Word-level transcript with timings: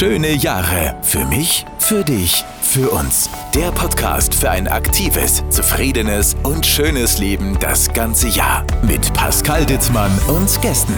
Schöne 0.00 0.32
Jahre. 0.32 0.96
Für 1.02 1.26
mich, 1.26 1.66
für 1.78 2.02
dich, 2.02 2.42
für 2.62 2.88
uns. 2.90 3.28
Der 3.54 3.70
Podcast 3.70 4.34
für 4.34 4.50
ein 4.50 4.66
aktives, 4.66 5.44
zufriedenes 5.50 6.36
und 6.42 6.64
schönes 6.64 7.18
Leben 7.18 7.58
das 7.60 7.92
ganze 7.92 8.28
Jahr. 8.28 8.66
Mit 8.82 9.12
Pascal 9.12 9.66
Ditzmann 9.66 10.10
und 10.26 10.58
Gästen. 10.62 10.94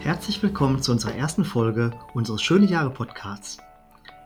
Herzlich 0.00 0.42
willkommen 0.42 0.82
zu 0.82 0.92
unserer 0.92 1.14
ersten 1.14 1.46
Folge 1.46 1.92
unseres 2.12 2.42
Schöne 2.42 2.66
Jahre 2.66 2.90
Podcasts, 2.90 3.56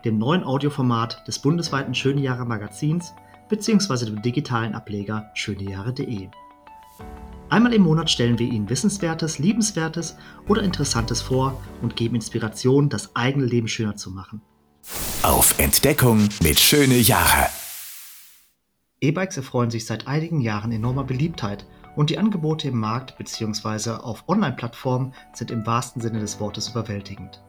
dem 0.03 0.17
neuen 0.17 0.43
Audioformat 0.43 1.25
des 1.25 1.39
bundesweiten 1.39 1.95
Schöne 1.95 2.19
Jahre 2.19 2.43
Magazins 2.43 3.13
bzw. 3.47 4.07
dem 4.07 4.21
digitalen 4.21 4.75
Ableger 4.75 5.31
schönejahre.de. 5.35 6.27
Einmal 7.49 7.73
im 7.73 7.81
Monat 7.81 8.11
stellen 8.11 8.37
wir 8.37 8.47
Ihnen 8.47 8.69
Wissenswertes, 8.69 9.39
Liebenswertes 9.39 10.15
oder 10.47 10.61
Interessantes 10.61 11.21
vor 11.21 11.59
und 11.81 11.95
geben 11.95 12.13
Inspiration, 12.13 12.89
das 12.89 13.15
eigene 13.15 13.45
Leben 13.45 13.67
schöner 13.67 13.95
zu 13.95 14.11
machen. 14.11 14.41
Auf 15.23 15.57
Entdeckung 15.57 16.29
mit 16.43 16.59
Schöne 16.59 16.97
Jahre. 16.97 17.47
E-Bikes 19.01 19.37
erfreuen 19.37 19.71
sich 19.71 19.87
seit 19.87 20.07
einigen 20.07 20.41
Jahren 20.41 20.71
enormer 20.71 21.03
Beliebtheit 21.03 21.65
und 21.95 22.11
die 22.11 22.19
Angebote 22.19 22.67
im 22.67 22.79
Markt 22.79 23.17
bzw. 23.17 23.91
auf 23.91 24.25
Online-Plattformen 24.27 25.13
sind 25.33 25.49
im 25.49 25.65
wahrsten 25.65 26.01
Sinne 26.03 26.19
des 26.19 26.39
Wortes 26.39 26.69
überwältigend. 26.69 27.41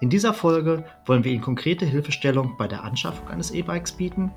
In 0.00 0.08
dieser 0.08 0.34
Folge 0.34 0.84
wollen 1.04 1.24
wir 1.24 1.32
Ihnen 1.32 1.42
konkrete 1.42 1.84
Hilfestellung 1.84 2.56
bei 2.56 2.68
der 2.68 2.84
Anschaffung 2.84 3.28
eines 3.28 3.50
E-Bikes 3.50 3.92
bieten 3.92 4.30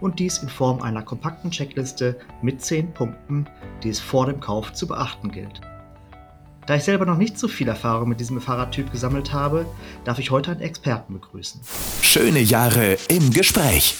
und 0.00 0.18
dies 0.18 0.38
in 0.38 0.48
Form 0.48 0.82
einer 0.82 1.02
kompakten 1.02 1.50
Checkliste 1.50 2.18
mit 2.42 2.62
10 2.62 2.92
Punkten, 2.92 3.46
die 3.82 3.90
es 3.90 4.00
vor 4.00 4.26
dem 4.26 4.40
Kauf 4.40 4.72
zu 4.72 4.86
beachten 4.86 5.30
gilt. 5.30 5.60
Da 6.66 6.74
ich 6.74 6.84
selber 6.84 7.06
noch 7.06 7.16
nicht 7.16 7.38
so 7.38 7.48
viel 7.48 7.66
Erfahrung 7.66 8.10
mit 8.10 8.20
diesem 8.20 8.40
Fahrradtyp 8.40 8.92
gesammelt 8.92 9.32
habe, 9.32 9.64
darf 10.04 10.18
ich 10.18 10.30
heute 10.30 10.50
einen 10.50 10.60
Experten 10.60 11.14
begrüßen. 11.14 11.62
Schöne 12.02 12.40
Jahre 12.40 12.98
im 13.08 13.32
Gespräch. 13.32 13.96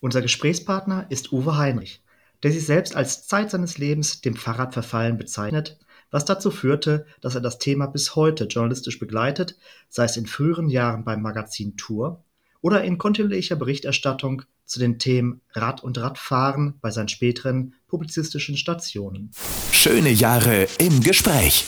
Unser 0.00 0.20
Gesprächspartner 0.20 1.06
ist 1.10 1.32
Uwe 1.32 1.56
Heinrich, 1.56 2.02
der 2.42 2.50
sich 2.50 2.66
selbst 2.66 2.96
als 2.96 3.26
Zeit 3.26 3.50
seines 3.50 3.78
Lebens 3.78 4.20
dem 4.20 4.34
Fahrradverfallen 4.34 5.16
bezeichnet, 5.16 5.78
was 6.10 6.24
dazu 6.24 6.50
führte, 6.50 7.06
dass 7.20 7.34
er 7.34 7.40
das 7.40 7.58
Thema 7.58 7.86
bis 7.86 8.16
heute 8.16 8.44
journalistisch 8.44 8.98
begleitet, 8.98 9.56
sei 9.88 10.04
es 10.04 10.16
in 10.16 10.26
früheren 10.26 10.68
Jahren 10.68 11.04
beim 11.04 11.22
Magazin 11.22 11.76
Tour 11.76 12.24
oder 12.60 12.82
in 12.82 12.98
kontinuierlicher 12.98 13.56
Berichterstattung 13.56 14.42
zu 14.68 14.78
den 14.78 14.98
Themen 14.98 15.40
Rad 15.52 15.82
und 15.82 15.98
Radfahren 15.98 16.74
bei 16.80 16.90
seinen 16.90 17.08
späteren 17.08 17.74
publizistischen 17.88 18.56
Stationen. 18.56 19.30
Schöne 19.72 20.10
Jahre 20.10 20.68
im 20.78 21.00
Gespräch. 21.02 21.64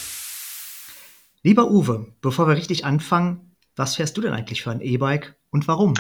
Lieber 1.43 1.71
Uwe, 1.71 2.13
bevor 2.21 2.47
wir 2.47 2.57
richtig 2.57 2.85
anfangen, 2.85 3.57
was 3.75 3.97
fährst 3.97 4.17
du 4.17 4.21
denn 4.21 4.35
eigentlich 4.35 4.63
für 4.63 4.71
ein 4.71 4.83
E-Bike 4.83 5.37
und 5.51 5.67
warum? 5.67 5.95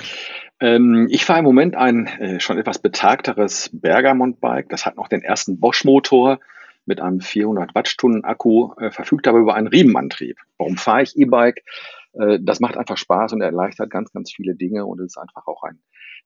Ähm, 0.60 1.08
ich 1.10 1.24
fahre 1.24 1.38
im 1.38 1.46
Moment 1.46 1.76
ein 1.76 2.06
äh, 2.06 2.40
schon 2.40 2.58
etwas 2.58 2.78
betagteres 2.78 3.70
Bergamont-Bike. 3.72 4.68
Das 4.68 4.84
hat 4.84 4.96
noch 4.96 5.08
den 5.08 5.22
ersten 5.22 5.58
Bosch-Motor 5.58 6.38
mit 6.84 7.00
einem 7.00 7.20
400 7.20 7.74
Wattstunden 7.74 8.24
Akku, 8.24 8.74
äh, 8.78 8.90
verfügt 8.90 9.26
aber 9.28 9.38
über 9.38 9.54
einen 9.54 9.68
Riemenantrieb. 9.68 10.38
Warum 10.58 10.76
fahre 10.76 11.02
ich 11.02 11.16
E-Bike? 11.16 11.64
Äh, 12.12 12.38
das 12.42 12.60
macht 12.60 12.76
einfach 12.76 12.98
Spaß 12.98 13.32
und 13.32 13.40
erleichtert 13.40 13.90
ganz, 13.90 14.12
ganz 14.12 14.32
viele 14.32 14.54
Dinge 14.54 14.84
und 14.84 15.00
es 15.00 15.12
ist 15.12 15.18
einfach 15.18 15.46
auch 15.46 15.62
ein 15.62 15.78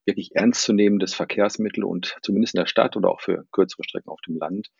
wirklich 0.06 0.34
ernstzunehmendes 0.34 1.14
Verkehrsmittel 1.14 1.84
und 1.84 2.16
zumindest 2.22 2.54
in 2.54 2.60
der 2.60 2.66
Stadt 2.66 2.96
oder 2.96 3.10
auch 3.10 3.20
für 3.20 3.46
kürzere 3.52 3.84
Strecken 3.84 4.10
auf 4.10 4.20
dem 4.26 4.36
Land 4.36 4.70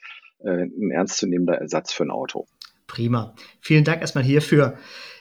äh, 0.41 0.65
ein 0.65 0.91
ernstzunehmender 0.91 1.55
Ersatz 1.55 1.93
für 1.93 2.05
ein 2.05 2.11
Auto. 2.11 2.47
Prima. 2.87 3.35
Vielen 3.61 3.85
Dank 3.85 4.01
erstmal 4.01 4.25
hierfür. 4.25 4.77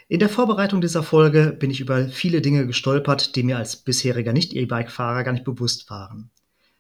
In 0.10 0.20
der 0.20 0.30
Vorbereitung 0.30 0.82
dieser 0.82 1.02
Folge 1.02 1.56
bin 1.58 1.72
ich 1.72 1.80
über 1.80 2.08
viele 2.08 2.42
Dinge 2.42 2.68
gestolpert, 2.68 3.36
die 3.36 3.44
mir 3.44 3.58
als 3.58 3.78
bisheriger 3.78 4.34
Nicht-E-Bike-Fahrer 4.34 5.24
gar 5.24 5.32
nicht 5.32 5.46
bewusst 5.46 5.90
waren. 5.90 6.30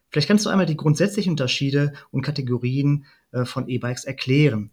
Vielleicht 0.09 0.27
kannst 0.27 0.45
du 0.45 0.49
einmal 0.49 0.67
die 0.67 0.77
grundsätzlichen 0.77 1.31
Unterschiede 1.31 1.93
und 2.11 2.21
Kategorien 2.21 3.05
äh, 3.31 3.45
von 3.45 3.67
E-Bikes 3.67 4.03
erklären. 4.03 4.69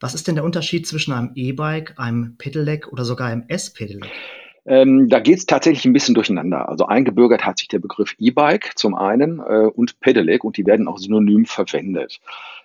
Was 0.00 0.14
ist 0.14 0.26
denn 0.26 0.34
der 0.34 0.44
Unterschied 0.44 0.88
zwischen 0.88 1.12
einem 1.12 1.30
E-Bike, 1.36 1.98
einem 1.98 2.36
Pedelec 2.36 2.88
oder 2.90 3.04
sogar 3.04 3.28
einem 3.28 3.44
S-Pedelec? 3.46 4.10
Ähm, 4.64 5.08
da 5.08 5.18
geht 5.18 5.38
es 5.38 5.46
tatsächlich 5.46 5.84
ein 5.84 5.92
bisschen 5.92 6.14
durcheinander. 6.14 6.68
Also 6.68 6.86
eingebürgert 6.86 7.44
hat 7.44 7.58
sich 7.58 7.68
der 7.68 7.80
Begriff 7.80 8.14
E-Bike 8.18 8.72
zum 8.76 8.94
einen 8.94 9.40
äh, 9.40 9.66
und 9.66 9.98
Pedelec 10.00 10.44
und 10.44 10.56
die 10.56 10.66
werden 10.66 10.86
auch 10.86 10.98
synonym 10.98 11.46
verwendet. 11.46 12.20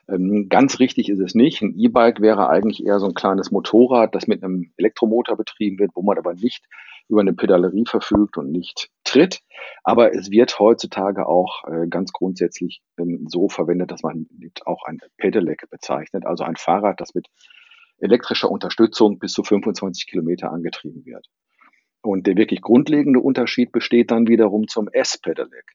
Ähm, 0.07 0.47
ganz 0.47 0.80
richtig 0.80 1.09
ist 1.09 1.19
es 1.19 1.34
nicht. 1.34 1.62
Ein 1.62 1.78
E-Bike 1.78 2.22
wäre 2.22 2.50
eigentlich 2.50 2.86
eher 2.86 3.00
so 3.00 3.07
ein 3.07 3.16
kleines 3.16 3.52
Motorrad, 3.52 4.13
das 4.13 4.28
mit 4.28 4.44
einem 4.44 4.72
Elektromotor 4.78 5.36
betrieben 5.36 5.80
wird, 5.80 5.91
wo 5.96 6.03
man 6.03 6.18
aber 6.18 6.34
nicht 6.36 6.66
über 7.09 7.22
eine 7.22 7.34
Pedalerie 7.34 7.86
verfügt 7.88 8.38
und 8.38 8.52
nicht 8.52 8.90
tritt. 9.03 9.41
Aber 9.84 10.13
es 10.13 10.30
wird 10.30 10.59
heutzutage 10.59 11.25
auch 11.25 11.63
äh, 11.68 11.88
ganz 11.88 12.13
grundsätzlich 12.13 12.81
ähm, 13.00 13.25
so 13.28 13.50
verwendet, 13.50 13.91
dass 13.91 14.03
man 14.03 14.28
auch 14.66 14.84
ein 14.86 15.00
Pedelec 15.18 15.69
bezeichnet, 15.69 16.25
also 16.25 16.44
ein 16.44 16.57
Fahrrad, 16.57 17.02
das 17.02 17.16
mit 17.16 17.28
elektrischer 18.00 18.52
Unterstützung 18.52 19.18
bis 19.18 19.34
zu 19.34 19.44
25 19.44 20.06
Kilometer 20.07 20.52
angetrieben 20.52 21.06
wird. 21.06 21.28
Und 22.02 22.28
der 22.28 22.38
wirklich 22.38 22.62
grundlegende 22.62 23.19
Unterschied 23.19 23.72
besteht 23.72 24.12
dann 24.12 24.28
wiederum 24.28 24.68
zum 24.68 24.88
S-Pedelec. 24.88 25.66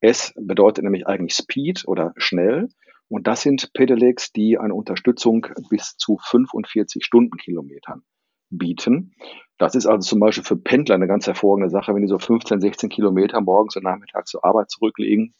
S 0.00 0.32
bedeutet 0.36 0.84
nämlich 0.84 1.06
eigentlich 1.06 1.34
Speed 1.34 1.84
oder 1.86 2.12
schnell. 2.16 2.68
Und 3.08 3.26
das 3.26 3.42
sind 3.42 3.72
Pedelecs, 3.72 4.32
die 4.32 4.58
eine 4.58 4.74
Unterstützung 4.74 5.46
bis 5.70 5.96
zu 5.96 6.18
45 6.22 7.04
Stundenkilometern 7.04 8.02
bieten. 8.50 9.14
Das 9.58 9.74
ist 9.74 9.86
also 9.86 10.06
zum 10.06 10.20
Beispiel 10.20 10.44
für 10.44 10.56
Pendler 10.56 10.96
eine 10.96 11.06
ganz 11.06 11.26
hervorragende 11.26 11.70
Sache, 11.70 11.94
wenn 11.94 12.02
die 12.02 12.08
so 12.08 12.18
15, 12.18 12.60
16 12.60 12.88
Kilometer 12.88 13.40
morgens 13.40 13.76
und 13.76 13.84
nachmittags 13.84 14.30
zur 14.30 14.44
Arbeit 14.44 14.70
zurücklegen. 14.70 15.34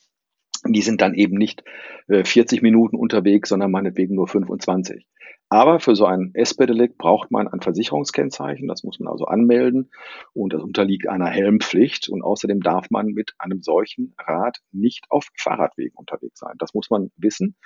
Die 0.67 0.83
sind 0.83 1.01
dann 1.01 1.15
eben 1.15 1.37
nicht 1.37 1.63
40 2.09 2.59
äh, 2.59 2.63
Minuten 2.63 2.97
unterwegs, 2.97 3.51
sondern 3.51 3.71
meinetwegen 3.71 4.15
nur 4.15 4.27
25. 4.27 5.07
Aber 5.49 5.79
für 5.79 5.95
so 5.95 6.07
ein 6.07 6.33
S-Pedelec 6.35 6.99
braucht 6.99 7.31
man 7.31 7.47
ein 7.47 7.61
Versicherungskennzeichen. 7.61 8.67
Das 8.67 8.83
muss 8.83 8.99
man 8.99 9.13
also 9.13 9.27
anmelden 9.27 9.91
und 10.33 10.53
das 10.53 10.63
unterliegt 10.63 11.09
einer 11.09 11.29
Helmpflicht. 11.29 12.09
Und 12.09 12.23
außerdem 12.23 12.61
darf 12.61 12.91
man 12.91 13.09
mit 13.09 13.35
einem 13.39 13.63
solchen 13.63 14.15
Rad 14.19 14.59
nicht 14.73 15.07
auf 15.09 15.29
Fahrradwegen 15.37 15.97
unterwegs 15.97 16.41
sein. 16.41 16.55
Das 16.59 16.75
muss 16.75 16.91
man 16.91 17.13
wissen. 17.17 17.57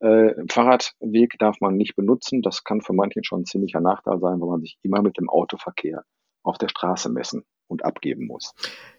Äh, 0.00 0.34
Fahrradweg 0.48 1.38
darf 1.38 1.60
man 1.60 1.76
nicht 1.76 1.96
benutzen. 1.96 2.40
Das 2.40 2.64
kann 2.64 2.80
für 2.80 2.94
manchen 2.94 3.24
schon 3.24 3.42
ein 3.42 3.46
ziemlicher 3.46 3.80
Nachteil 3.80 4.20
sein, 4.20 4.40
weil 4.40 4.48
man 4.48 4.60
sich 4.62 4.78
immer 4.82 5.02
mit 5.02 5.18
dem 5.18 5.28
Autoverkehr 5.28 6.04
auf 6.42 6.56
der 6.56 6.68
Straße 6.68 7.10
messen 7.10 7.44
und 7.66 7.84
abgeben 7.84 8.26
muss. 8.26 8.54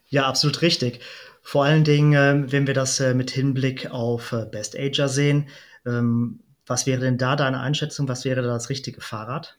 Ja, 0.05 0.27
absolut 0.27 0.61
richtig. 0.61 0.99
Vor 1.41 1.63
allen 1.63 1.83
Dingen, 1.83 2.13
äh, 2.13 2.51
wenn 2.51 2.67
wir 2.67 2.75
das 2.75 2.99
äh, 2.99 3.15
mit 3.15 3.31
Hinblick 3.31 3.89
auf 3.91 4.33
äh, 4.33 4.45
Best 4.45 4.77
Ager 4.77 5.07
sehen, 5.07 5.47
ähm, 5.85 6.43
was 6.69 6.85
wäre 6.87 7.01
denn 7.01 7.17
da 7.17 7.35
deine 7.35 7.59
Einschätzung? 7.59 8.07
Was 8.07 8.25
wäre 8.25 8.41
da 8.41 8.49
das 8.49 8.69
richtige 8.69 9.01
Fahrrad? 9.01 9.57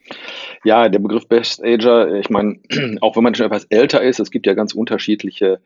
Ja, 0.65 0.89
der 0.89 0.99
Begriff 1.01 1.29
Best 1.29 1.63
Ager, 1.63 2.15
ich 2.15 2.31
meine, 2.31 2.61
auch 3.01 3.17
wenn 3.17 3.25
man 3.25 3.35
schon 3.35 3.47
etwas 3.47 3.65
älter 3.65 4.03
ist, 4.03 4.21
es 4.21 4.31
gibt 4.31 4.47
ja 4.47 4.55
ganz 4.55 4.75
unterschiedliche 4.75 5.61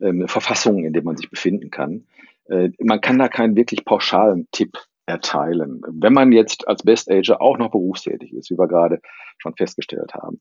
ähm, 0.00 0.26
Verfassungen, 0.28 0.84
in 0.84 0.92
denen 0.92 1.06
man 1.06 1.16
sich 1.16 1.30
befinden 1.30 1.70
kann. 1.70 2.06
Äh, 2.48 2.70
man 2.78 3.00
kann 3.00 3.18
da 3.18 3.28
keinen 3.28 3.56
wirklich 3.56 3.84
pauschalen 3.84 4.48
Tipp 4.50 4.78
erteilen. 5.06 5.82
Wenn 5.88 6.12
man 6.12 6.32
jetzt 6.32 6.68
als 6.68 6.82
Best 6.82 7.10
Ager 7.10 7.40
auch 7.40 7.58
noch 7.58 7.70
berufstätig 7.70 8.32
ist, 8.32 8.50
wie 8.50 8.58
wir 8.58 8.68
gerade 8.68 9.00
schon 9.38 9.54
festgestellt 9.56 10.14
haben, 10.14 10.40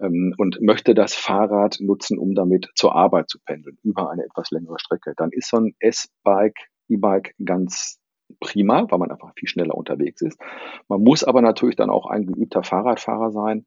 ähm, 0.00 0.34
und 0.38 0.60
möchte 0.60 0.94
das 0.94 1.14
Fahrrad 1.14 1.78
nutzen, 1.80 2.18
um 2.18 2.34
damit 2.34 2.68
zur 2.74 2.94
Arbeit 2.94 3.28
zu 3.28 3.38
pendeln, 3.44 3.78
über 3.82 4.10
eine 4.10 4.24
etwas 4.24 4.50
längere 4.50 4.78
Strecke, 4.78 5.14
dann 5.16 5.30
ist 5.32 5.48
so 5.48 5.58
ein 5.58 5.74
S-Bike, 5.78 6.58
E-Bike 6.88 7.34
ganz 7.44 7.98
prima, 8.40 8.86
weil 8.88 8.98
man 8.98 9.10
einfach 9.10 9.32
viel 9.36 9.48
schneller 9.48 9.74
unterwegs 9.74 10.22
ist. 10.22 10.40
Man 10.88 11.02
muss 11.02 11.24
aber 11.24 11.42
natürlich 11.42 11.76
dann 11.76 11.90
auch 11.90 12.06
ein 12.06 12.26
geübter 12.26 12.62
Fahrradfahrer 12.62 13.30
sein, 13.32 13.66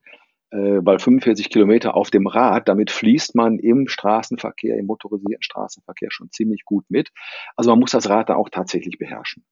äh, 0.52 0.80
weil 0.84 1.00
45 1.00 1.50
Kilometer 1.50 1.96
auf 1.96 2.10
dem 2.10 2.28
Rad, 2.28 2.68
damit 2.68 2.92
fließt 2.92 3.36
man 3.36 3.60
im 3.60 3.88
Straßenverkehr, 3.88 4.78
im 4.78 4.86
motorisierten 4.86 5.44
Straßenverkehr 5.44 6.10
schon 6.12 6.32
ziemlich 6.32 6.66
gut 6.66 6.86
mit. 6.90 7.10
Also 7.56 7.70
man 7.72 7.80
muss 7.80 7.92
das 7.92 8.10
Rad 8.10 8.30
dann 8.30 8.38
auch 8.38 8.50
tatsächlich 8.50 8.98
beherrschen. 8.98 9.46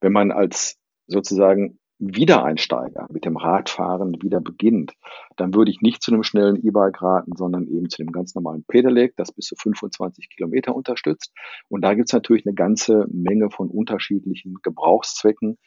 Wenn 0.00 0.12
man 0.12 0.30
als 0.30 0.78
sozusagen 1.06 1.78
Wiedereinsteiger 1.98 3.06
mit 3.10 3.24
dem 3.24 3.36
Radfahren 3.36 4.22
wieder 4.22 4.40
beginnt, 4.40 4.92
dann 5.36 5.54
würde 5.54 5.70
ich 5.70 5.80
nicht 5.80 6.02
zu 6.02 6.12
einem 6.12 6.22
schnellen 6.22 6.56
E-Bike 6.64 7.02
raten, 7.02 7.32
sondern 7.36 7.66
eben 7.66 7.90
zu 7.90 8.02
dem 8.02 8.12
ganz 8.12 8.34
normalen 8.34 8.64
Pedelec, 8.64 9.16
das 9.16 9.32
bis 9.32 9.46
zu 9.46 9.56
25 9.56 10.30
Kilometer 10.30 10.74
unterstützt. 10.74 11.32
Und 11.68 11.82
da 11.82 11.94
gibt 11.94 12.08
es 12.08 12.12
natürlich 12.12 12.46
eine 12.46 12.54
ganze 12.54 13.06
Menge 13.10 13.50
von 13.50 13.68
unterschiedlichen 13.68 14.54
Gebrauchszwecken, 14.62 15.58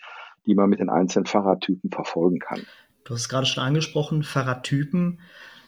die 0.45 0.55
man 0.55 0.69
mit 0.69 0.79
den 0.79 0.89
einzelnen 0.89 1.25
Fahrradtypen 1.25 1.91
verfolgen 1.91 2.39
kann. 2.39 2.61
Du 3.03 3.13
hast 3.13 3.21
es 3.21 3.29
gerade 3.29 3.45
schon 3.45 3.63
angesprochen, 3.63 4.23
Fahrradtypen. 4.23 5.19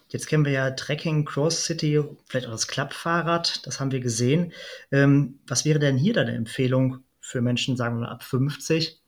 Jetzt 0.07 0.27
kennen 0.27 0.45
wir 0.45 0.51
ja 0.51 0.71
Trekking, 0.71 1.25
Cross 1.25 1.65
City, 1.65 2.01
vielleicht 2.27 2.48
auch 2.48 2.51
das 2.51 2.68
Klappfahrrad, 2.68 3.65
das 3.65 3.80
haben 3.80 3.92
wir 3.92 4.00
gesehen. 4.00 4.54
Ähm, 4.92 5.39
was 5.48 5.65
wäre 5.65 5.80
denn 5.80 5.98
hier 5.98 6.13
deine 6.13 6.33
Empfehlung 6.33 7.00
für 7.19 7.42
Menschen, 7.42 7.75
sagen 7.75 7.95
wir 7.95 8.01
mal 8.01 8.12
ab 8.12 8.24
50? 8.24 9.03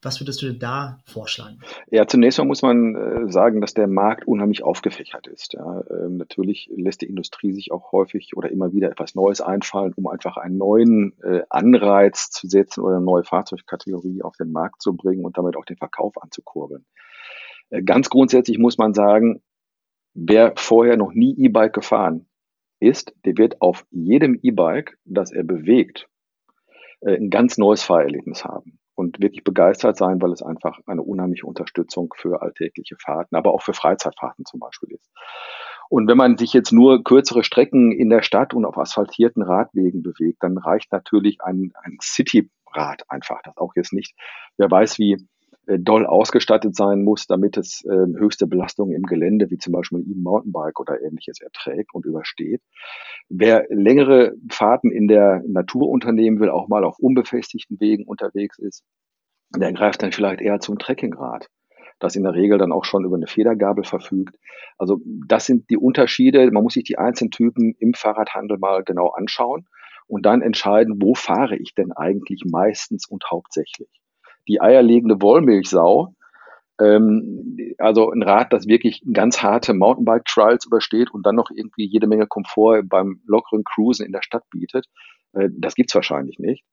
Was 0.00 0.20
würdest 0.20 0.40
du 0.42 0.46
denn 0.46 0.60
da 0.60 1.00
vorschlagen? 1.04 1.58
Ja, 1.90 2.06
zunächst 2.06 2.38
mal 2.38 2.44
muss 2.44 2.62
man 2.62 2.94
äh, 2.94 3.32
sagen, 3.32 3.60
dass 3.60 3.74
der 3.74 3.88
Markt 3.88 4.28
unheimlich 4.28 4.62
aufgefächert 4.62 5.26
ist. 5.26 5.54
Ja. 5.54 5.82
Ähm, 5.90 6.18
natürlich 6.18 6.70
lässt 6.72 7.00
die 7.02 7.06
Industrie 7.06 7.52
sich 7.52 7.72
auch 7.72 7.90
häufig 7.90 8.36
oder 8.36 8.50
immer 8.50 8.72
wieder 8.72 8.90
etwas 8.92 9.16
Neues 9.16 9.40
einfallen, 9.40 9.92
um 9.96 10.06
einfach 10.06 10.36
einen 10.36 10.56
neuen 10.56 11.20
äh, 11.24 11.42
Anreiz 11.50 12.30
zu 12.30 12.46
setzen 12.46 12.82
oder 12.82 12.96
eine 12.96 13.04
neue 13.04 13.24
Fahrzeugkategorie 13.24 14.22
auf 14.22 14.36
den 14.36 14.52
Markt 14.52 14.82
zu 14.82 14.96
bringen 14.96 15.24
und 15.24 15.36
damit 15.36 15.56
auch 15.56 15.64
den 15.64 15.78
Verkauf 15.78 16.22
anzukurbeln. 16.22 16.86
Äh, 17.70 17.82
ganz 17.82 18.08
grundsätzlich 18.08 18.58
muss 18.58 18.78
man 18.78 18.94
sagen, 18.94 19.42
wer 20.14 20.52
vorher 20.54 20.96
noch 20.96 21.12
nie 21.12 21.34
E-Bike 21.36 21.72
gefahren 21.72 22.28
ist, 22.78 23.12
der 23.24 23.36
wird 23.36 23.60
auf 23.60 23.84
jedem 23.90 24.38
E-Bike, 24.42 24.96
das 25.04 25.32
er 25.32 25.42
bewegt, 25.42 26.08
ein 27.04 27.30
ganz 27.30 27.58
neues 27.58 27.82
Fahrerlebnis 27.84 28.44
haben 28.44 28.77
und 28.98 29.20
wirklich 29.20 29.44
begeistert 29.44 29.96
sein, 29.96 30.20
weil 30.20 30.32
es 30.32 30.42
einfach 30.42 30.80
eine 30.86 31.02
unheimliche 31.02 31.46
Unterstützung 31.46 32.12
für 32.16 32.42
alltägliche 32.42 32.96
Fahrten, 32.96 33.36
aber 33.36 33.54
auch 33.54 33.62
für 33.62 33.72
Freizeitfahrten 33.72 34.44
zum 34.44 34.58
Beispiel 34.58 34.90
ist. 34.90 35.08
Und 35.88 36.08
wenn 36.08 36.16
man 36.16 36.36
sich 36.36 36.52
jetzt 36.52 36.72
nur 36.72 37.04
kürzere 37.04 37.44
Strecken 37.44 37.92
in 37.92 38.10
der 38.10 38.22
Stadt 38.22 38.54
und 38.54 38.64
auf 38.64 38.76
asphaltierten 38.76 39.44
Radwegen 39.44 40.02
bewegt, 40.02 40.42
dann 40.42 40.58
reicht 40.58 40.90
natürlich 40.90 41.40
ein, 41.42 41.72
ein 41.80 41.98
City-Rad 42.02 43.08
einfach. 43.08 43.40
Das 43.44 43.56
auch 43.56 43.76
jetzt 43.76 43.92
nicht, 43.92 44.16
wer 44.56 44.68
weiß, 44.68 44.98
wie 44.98 45.28
doll 45.78 46.06
ausgestattet 46.06 46.74
sein 46.74 47.02
muss, 47.02 47.26
damit 47.26 47.56
es 47.56 47.84
äh, 47.84 47.90
höchste 47.90 48.46
Belastungen 48.46 48.94
im 48.94 49.02
Gelände, 49.02 49.50
wie 49.50 49.58
zum 49.58 49.72
Beispiel 49.72 49.98
ein 49.98 50.10
E-Mountainbike 50.10 50.80
oder 50.80 51.02
ähnliches, 51.02 51.40
erträgt 51.40 51.92
und 51.92 52.06
übersteht. 52.06 52.62
Wer 53.28 53.66
längere 53.68 54.32
Fahrten 54.50 54.90
in 54.90 55.08
der 55.08 55.42
Natur 55.46 55.88
unternehmen 55.88 56.40
will, 56.40 56.48
auch 56.48 56.68
mal 56.68 56.84
auf 56.84 56.98
unbefestigten 56.98 57.78
Wegen 57.80 58.04
unterwegs 58.04 58.58
ist, 58.58 58.84
der 59.54 59.72
greift 59.72 60.02
dann 60.02 60.12
vielleicht 60.12 60.40
eher 60.40 60.60
zum 60.60 60.78
Trekkingrad 60.78 61.48
das 62.00 62.14
in 62.14 62.22
der 62.22 62.34
Regel 62.34 62.58
dann 62.58 62.70
auch 62.70 62.84
schon 62.84 63.04
über 63.04 63.16
eine 63.16 63.26
Federgabel 63.26 63.84
verfügt. 63.84 64.36
Also 64.76 65.00
das 65.26 65.46
sind 65.46 65.68
die 65.70 65.76
Unterschiede. 65.76 66.48
Man 66.52 66.62
muss 66.62 66.74
sich 66.74 66.84
die 66.84 66.98
einzelnen 66.98 67.30
Typen 67.30 67.74
im 67.78 67.94
Fahrradhandel 67.94 68.58
mal 68.58 68.84
genau 68.84 69.08
anschauen 69.08 69.66
und 70.06 70.24
dann 70.24 70.42
entscheiden, 70.42 71.02
wo 71.02 71.14
fahre 71.14 71.56
ich 71.56 71.74
denn 71.74 71.92
eigentlich 71.92 72.44
meistens 72.48 73.08
und 73.08 73.24
hauptsächlich 73.30 73.88
die 74.48 74.60
eierlegende 74.60 75.20
Wollmilchsau. 75.20 76.14
Ähm, 76.80 77.74
also 77.78 78.10
ein 78.10 78.22
Rad, 78.22 78.52
das 78.52 78.66
wirklich 78.66 79.02
ganz 79.12 79.42
harte 79.42 79.74
Mountainbike-Trials 79.74 80.66
übersteht 80.66 81.10
und 81.12 81.26
dann 81.26 81.34
noch 81.34 81.50
irgendwie 81.50 81.86
jede 81.86 82.06
Menge 82.06 82.26
Komfort 82.26 82.84
beim 82.84 83.20
lockeren 83.26 83.64
Cruisen 83.64 84.06
in 84.06 84.12
der 84.12 84.22
Stadt 84.22 84.44
bietet. 84.50 84.86
Äh, 85.32 85.48
das 85.52 85.74
gibt's 85.74 85.94
wahrscheinlich 85.94 86.38
nicht. 86.38 86.64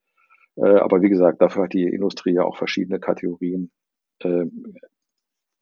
Äh, 0.57 0.77
aber 0.77 1.01
wie 1.01 1.10
gesagt, 1.10 1.42
dafür 1.42 1.63
hat 1.63 1.74
die 1.74 1.83
Industrie 1.83 2.33
ja 2.33 2.44
auch 2.44 2.57
verschiedene 2.57 3.00
Kategorien 3.00 3.72
äh, 4.19 4.45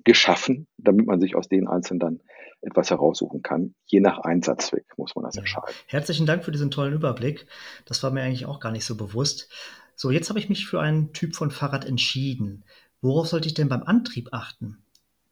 geschaffen, 0.04 0.68
damit 0.78 1.08
man 1.08 1.20
sich 1.20 1.36
aus 1.36 1.48
den 1.48 1.68
einzelnen 1.68 2.00
dann 2.00 2.20
etwas 2.62 2.90
heraussuchen 2.92 3.42
kann. 3.42 3.76
Je 3.86 4.00
nach 4.00 4.20
Einsatzzweck 4.20 4.86
muss 4.98 5.16
man 5.16 5.26
das 5.26 5.38
entscheiden. 5.38 5.74
Herzlichen 5.88 6.26
Dank 6.26 6.44
für 6.44 6.52
diesen 6.52 6.72
tollen 6.72 6.94
Überblick. 6.94 7.46
Das 7.86 8.04
war 8.04 8.12
mir 8.12 8.22
eigentlich 8.22 8.46
auch 8.46 8.60
gar 8.60 8.72
nicht 8.72 8.86
so 8.86 8.96
bewusst. 8.96 9.52
So, 9.96 10.12
jetzt 10.12 10.30
habe 10.30 10.40
ich 10.40 10.50
mich 10.50 10.66
für 10.66 10.82
einen 10.82 11.14
Typ 11.14 11.36
von 11.36 11.52
Fahrrad 11.52 11.86
entschieden. 11.86 12.64
Worauf 13.02 13.28
sollte 13.28 13.48
ich 13.48 13.54
denn 13.54 13.70
beim 13.70 13.84
Antrieb 13.84 14.30
achten? 14.32 14.78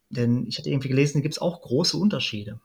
Denn 0.10 0.46
ich 0.48 0.58
hatte 0.58 0.70
irgendwie 0.70 0.90
gelesen, 0.90 1.20
da 1.20 1.22
gibt 1.22 1.36
es 1.36 1.42
auch 1.42 1.62
große 1.62 1.98
Unterschiede. 1.98 2.60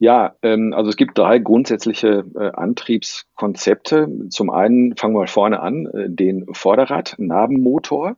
Ja, 0.00 0.36
ähm, 0.42 0.72
also 0.74 0.90
es 0.90 0.96
gibt 0.96 1.18
drei 1.18 1.38
grundsätzliche 1.40 2.24
äh, 2.36 2.50
Antriebskonzepte. 2.52 4.08
Zum 4.30 4.48
einen 4.48 4.96
fangen 4.96 5.14
wir 5.14 5.26
vorne 5.26 5.60
an, 5.60 5.86
äh, 5.86 6.08
den 6.08 6.46
Vorderrad-Nabenmotor. 6.52 8.16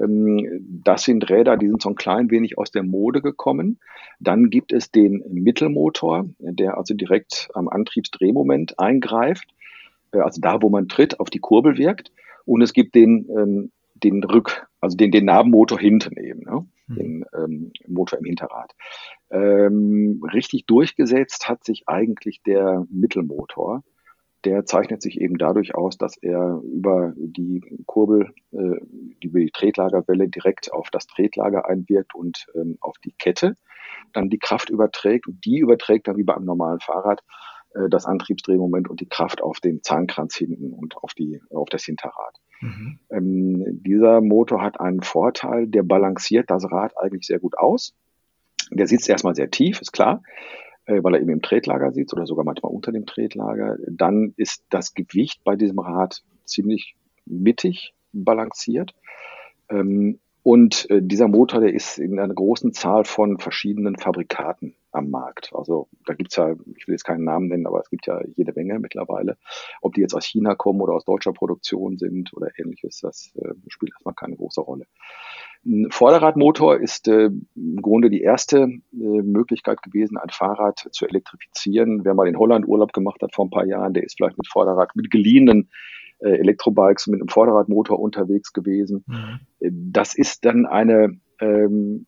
Ähm, 0.00 0.64
das 0.84 1.02
sind 1.02 1.28
Räder, 1.28 1.56
die 1.56 1.66
sind 1.66 1.82
so 1.82 1.88
ein 1.88 1.96
klein 1.96 2.30
wenig 2.30 2.58
aus 2.58 2.70
der 2.70 2.84
Mode 2.84 3.22
gekommen. 3.22 3.80
Dann 4.20 4.50
gibt 4.50 4.72
es 4.72 4.92
den 4.92 5.24
Mittelmotor, 5.28 6.26
der 6.38 6.78
also 6.78 6.94
direkt 6.94 7.48
am 7.54 7.68
Antriebsdrehmoment 7.68 8.78
eingreift. 8.78 9.48
Äh, 10.16 10.20
also 10.20 10.40
da, 10.40 10.62
wo 10.62 10.68
man 10.68 10.88
tritt, 10.88 11.20
auf 11.20 11.30
die 11.30 11.38
Kurbel 11.38 11.76
wirkt. 11.76 12.12
Und 12.44 12.62
es 12.62 12.72
gibt 12.72 12.94
den, 12.94 13.28
ähm, 13.36 13.72
den 13.94 14.22
Rück, 14.24 14.68
also 14.80 14.96
den, 14.96 15.10
den 15.10 15.24
Nabenmotor 15.24 15.78
hinten 15.78 16.16
eben, 16.16 16.40
ne? 16.40 16.66
Mhm. 16.86 16.94
den 16.94 17.24
ähm, 17.34 17.72
Motor 17.88 18.18
im 18.20 18.24
Hinterrad. 18.24 18.72
Ähm, 19.30 20.22
richtig 20.32 20.66
durchgesetzt 20.66 21.48
hat 21.48 21.64
sich 21.64 21.88
eigentlich 21.88 22.42
der 22.42 22.86
Mittelmotor. 22.90 23.82
Der 24.44 24.64
zeichnet 24.64 25.02
sich 25.02 25.20
eben 25.20 25.38
dadurch 25.38 25.74
aus, 25.74 25.98
dass 25.98 26.16
er 26.18 26.60
über 26.62 27.14
die 27.16 27.62
Kurbel, 27.86 28.32
äh, 28.52 28.78
über 29.20 29.40
die 29.40 29.50
Tretlagerwelle 29.50 30.28
direkt 30.28 30.72
auf 30.72 30.90
das 30.90 31.08
Tretlager 31.08 31.68
einwirkt 31.68 32.14
und 32.14 32.46
ähm, 32.54 32.78
auf 32.80 32.96
die 33.04 33.12
Kette 33.18 33.56
dann 34.12 34.30
die 34.30 34.38
Kraft 34.38 34.70
überträgt 34.70 35.26
und 35.26 35.44
die 35.44 35.58
überträgt 35.58 36.06
dann 36.06 36.16
wie 36.16 36.24
bei 36.24 36.36
einem 36.36 36.44
normalen 36.44 36.80
Fahrrad 36.80 37.22
das 37.90 38.06
Antriebsdrehmoment 38.06 38.88
und 38.88 39.00
die 39.00 39.08
Kraft 39.08 39.42
auf 39.42 39.60
den 39.60 39.82
Zahnkranz 39.82 40.36
hinten 40.36 40.72
und 40.72 40.96
auf, 40.96 41.14
die, 41.14 41.40
auf 41.50 41.68
das 41.68 41.84
Hinterrad. 41.84 42.40
Mhm. 42.60 42.98
Ähm, 43.10 43.64
dieser 43.82 44.20
Motor 44.20 44.62
hat 44.62 44.80
einen 44.80 45.02
Vorteil, 45.02 45.66
der 45.66 45.82
balanciert 45.82 46.50
das 46.50 46.70
Rad 46.70 46.96
eigentlich 46.98 47.26
sehr 47.26 47.38
gut 47.38 47.58
aus. 47.58 47.94
Der 48.70 48.86
sitzt 48.86 49.08
erstmal 49.08 49.34
sehr 49.34 49.50
tief, 49.50 49.80
ist 49.80 49.92
klar, 49.92 50.22
äh, 50.86 51.02
weil 51.02 51.14
er 51.14 51.20
eben 51.20 51.30
im 51.30 51.42
Tretlager 51.42 51.92
sitzt 51.92 52.14
oder 52.14 52.26
sogar 52.26 52.44
manchmal 52.44 52.72
unter 52.72 52.92
dem 52.92 53.06
Tretlager. 53.06 53.76
Dann 53.88 54.32
ist 54.36 54.64
das 54.70 54.94
Gewicht 54.94 55.44
bei 55.44 55.56
diesem 55.56 55.78
Rad 55.78 56.22
ziemlich 56.44 56.96
mittig 57.26 57.94
balanciert. 58.12 58.94
Ähm, 59.68 60.18
und 60.42 60.88
äh, 60.90 61.02
dieser 61.02 61.26
Motor, 61.26 61.60
der 61.60 61.74
ist 61.74 61.98
in 61.98 62.18
einer 62.20 62.32
großen 62.32 62.72
Zahl 62.72 63.04
von 63.04 63.38
verschiedenen 63.38 63.96
Fabrikaten 63.96 64.75
am 64.96 65.10
Markt. 65.10 65.50
Also 65.54 65.88
da 66.06 66.14
gibt's 66.14 66.36
ja, 66.36 66.52
ich 66.52 66.86
will 66.86 66.94
jetzt 66.94 67.04
keinen 67.04 67.24
Namen 67.24 67.48
nennen, 67.48 67.66
aber 67.66 67.80
es 67.80 67.90
gibt 67.90 68.06
ja 68.06 68.20
jede 68.36 68.52
Menge 68.54 68.78
mittlerweile. 68.78 69.36
Ob 69.80 69.94
die 69.94 70.00
jetzt 70.00 70.14
aus 70.14 70.24
China 70.24 70.54
kommen 70.54 70.80
oder 70.80 70.94
aus 70.94 71.04
deutscher 71.04 71.32
Produktion 71.32 71.98
sind 71.98 72.32
oder 72.34 72.48
ähnliches, 72.58 73.00
das 73.00 73.32
äh, 73.36 73.54
spielt 73.68 73.92
erstmal 73.92 74.14
keine 74.14 74.36
große 74.36 74.60
Rolle. 74.60 74.86
Ein 75.64 75.88
Vorderradmotor 75.90 76.78
ist 76.78 77.08
äh, 77.08 77.26
im 77.26 77.82
Grunde 77.82 78.10
die 78.10 78.22
erste 78.22 78.58
äh, 78.58 78.78
Möglichkeit 78.92 79.82
gewesen, 79.82 80.16
ein 80.16 80.30
Fahrrad 80.30 80.88
zu 80.90 81.06
elektrifizieren. 81.06 82.04
Wer 82.04 82.14
mal 82.14 82.28
in 82.28 82.38
Holland 82.38 82.66
Urlaub 82.66 82.92
gemacht 82.92 83.22
hat 83.22 83.34
vor 83.34 83.46
ein 83.46 83.50
paar 83.50 83.66
Jahren, 83.66 83.94
der 83.94 84.04
ist 84.04 84.16
vielleicht 84.16 84.38
mit 84.38 84.48
Vorderrad, 84.48 84.94
mit 84.94 85.10
geliehenen 85.10 85.70
äh, 86.18 86.38
Elektrobikes 86.38 87.08
mit 87.08 87.20
einem 87.20 87.28
Vorderradmotor 87.28 87.98
unterwegs 87.98 88.52
gewesen. 88.52 89.04
Mhm. 89.06 89.40
Äh, 89.60 89.70
das 89.72 90.14
ist 90.14 90.44
dann 90.44 90.66
eine 90.66 91.18
ähm, 91.40 92.06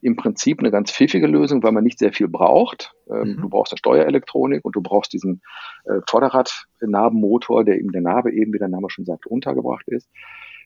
im 0.00 0.16
Prinzip 0.16 0.60
eine 0.60 0.70
ganz 0.70 0.90
pfiffige 0.90 1.26
Lösung, 1.26 1.62
weil 1.62 1.72
man 1.72 1.84
nicht 1.84 1.98
sehr 1.98 2.12
viel 2.12 2.28
braucht. 2.28 2.94
Ähm, 3.08 3.36
mhm. 3.36 3.40
Du 3.42 3.48
brauchst 3.48 3.72
eine 3.72 3.78
Steuerelektronik 3.78 4.64
und 4.64 4.76
du 4.76 4.82
brauchst 4.82 5.12
diesen 5.12 5.42
äh, 5.84 6.00
Vorderradnabenmotor, 6.08 7.64
der 7.64 7.78
eben 7.78 7.92
der 7.92 8.02
Narbe 8.02 8.32
eben, 8.32 8.52
wie 8.52 8.58
der 8.58 8.68
Name 8.68 8.90
schon 8.90 9.04
sagt, 9.04 9.26
untergebracht 9.26 9.88
ist. 9.88 10.08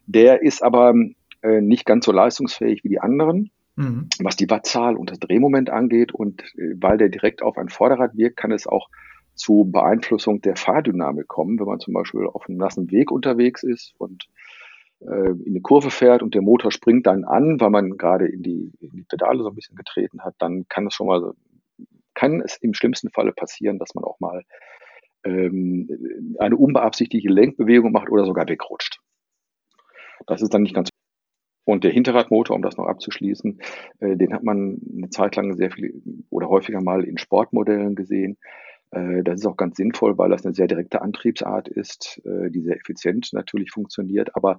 Der 0.06 0.42
ist 0.42 0.62
aber 0.62 0.94
äh, 1.42 1.61
nicht 1.61 1.85
ganz 1.85 2.06
so 2.06 2.12
leistungsfähig 2.12 2.83
wie 2.83 2.88
die 2.88 3.00
anderen, 3.00 3.50
mhm. 3.76 4.09
was 4.21 4.37
die 4.37 4.50
Wattzahl 4.50 4.97
und 4.97 5.11
das 5.11 5.21
Drehmoment 5.21 5.71
angeht. 5.71 6.12
Und 6.12 6.42
äh, 6.56 6.75
weil 6.80 6.99
der 6.99 7.09
direkt 7.09 7.42
auf 7.42 7.59
ein 7.59 7.68
Vorderrad 7.68 8.16
wirkt, 8.16 8.37
kann 8.37 8.52
es 8.52 8.66
auch 8.66 8.88
zu 9.35 9.71
Beeinflussung 9.71 10.40
der 10.42 10.56
Fahrdynamik 10.56 11.28
kommen, 11.28 11.61
wenn 11.61 11.66
man 11.66 11.78
zum 11.78 11.94
Beispiel 11.94 12.26
auf 12.26 12.49
einem 12.49 12.59
nassen 12.59 12.90
Weg 12.90 13.12
unterwegs 13.12 13.62
ist 13.62 13.94
und 13.99 14.28
äh, 15.00 15.31
in 15.31 15.47
eine 15.49 15.61
Kurve 15.61 15.90
fährt 15.90 16.23
und 16.23 16.35
der 16.35 16.43
Motor 16.43 16.73
springt 16.73 17.07
dann 17.07 17.25
an, 17.25 17.61
weil 17.61 17.71
man 17.71 17.97
gerade 17.97 18.26
in 18.26 18.43
die, 18.43 18.73
in 18.81 18.90
die 18.90 19.05
Pedale 19.05 19.43
so 19.43 19.49
ein 19.49 19.55
bisschen 19.55 19.76
getreten 19.76 20.23
hat, 20.23 20.35
dann 20.38 20.67
kann 20.69 20.87
es 20.87 20.95
schon 20.95 21.07
mal, 21.07 21.33
kann 22.14 22.40
es 22.40 22.57
im 22.57 22.75
schlimmsten 22.75 23.11
Falle 23.11 23.33
passieren, 23.33 23.78
dass 23.78 23.95
man 23.95 24.05
auch 24.05 24.21
mal 24.21 24.43
ähm, 25.25 25.88
eine 26.38 26.57
unbeabsichtigte 26.57 27.28
Lenkbewegung 27.28 27.93
macht 27.93 28.11
oder 28.11 28.25
sogar 28.25 28.49
wegrutscht. 28.49 29.00
Das 30.26 30.43
ist 30.43 30.52
dann 30.52 30.62
nicht 30.62 30.75
ganz 30.75 30.90
und 31.69 31.85
der 31.85 31.90
Hinterradmotor, 31.90 32.57
um 32.57 32.62
das 32.62 32.78
noch 32.78 32.87
abzuschließen, 32.87 33.61
äh, 34.00 34.17
den 34.17 34.33
hat 34.33 34.43
man 34.43 34.81
eine 34.97 35.11
Zeit 35.11 35.37
lang 35.37 35.55
sehr 35.55 35.71
viel 35.71 36.02
oder 36.31 36.49
häufiger 36.49 36.81
mal 36.81 37.05
in 37.05 37.19
Sportmodellen 37.19 37.95
gesehen. 37.95 38.38
Äh, 38.90 39.23
das 39.23 39.40
ist 39.40 39.47
auch 39.47 39.57
ganz 39.57 39.76
sinnvoll, 39.76 40.18
weil 40.18 40.30
das 40.30 40.45
eine 40.45 40.54
sehr 40.54 40.66
direkte 40.66 41.02
Antriebsart 41.02 41.68
ist, 41.68 42.21
äh, 42.25 42.50
die 42.50 42.62
sehr 42.62 42.76
effizient 42.76 43.33
natürlich 43.33 43.71
funktioniert. 43.71 44.35
Aber 44.37 44.59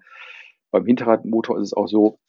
beim 0.71 0.85
Hinterradmotor 0.85 1.57
ist 1.57 1.67
es 1.67 1.73
auch 1.73 1.87
so, 1.87 2.19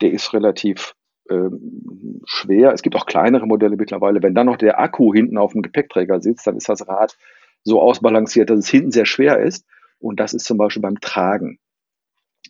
der 0.00 0.12
ist 0.12 0.32
relativ 0.32 0.94
ähm, 1.30 2.20
schwer. 2.24 2.72
Es 2.72 2.82
gibt 2.82 2.96
auch 2.96 3.06
kleinere 3.06 3.46
Modelle 3.46 3.76
mittlerweile. 3.76 4.22
Wenn 4.22 4.34
dann 4.34 4.46
noch 4.46 4.56
der 4.56 4.78
Akku 4.78 5.12
hinten 5.12 5.38
auf 5.38 5.52
dem 5.52 5.62
Gepäckträger 5.62 6.20
sitzt, 6.20 6.46
dann 6.46 6.56
ist 6.56 6.68
das 6.68 6.86
Rad 6.86 7.16
so 7.64 7.80
ausbalanciert, 7.80 8.50
dass 8.50 8.58
es 8.60 8.68
hinten 8.68 8.92
sehr 8.92 9.06
schwer 9.06 9.40
ist. 9.40 9.66
Und 9.98 10.20
das 10.20 10.34
ist 10.34 10.44
zum 10.44 10.58
Beispiel 10.58 10.82
beim 10.82 11.00
Tragen 11.00 11.58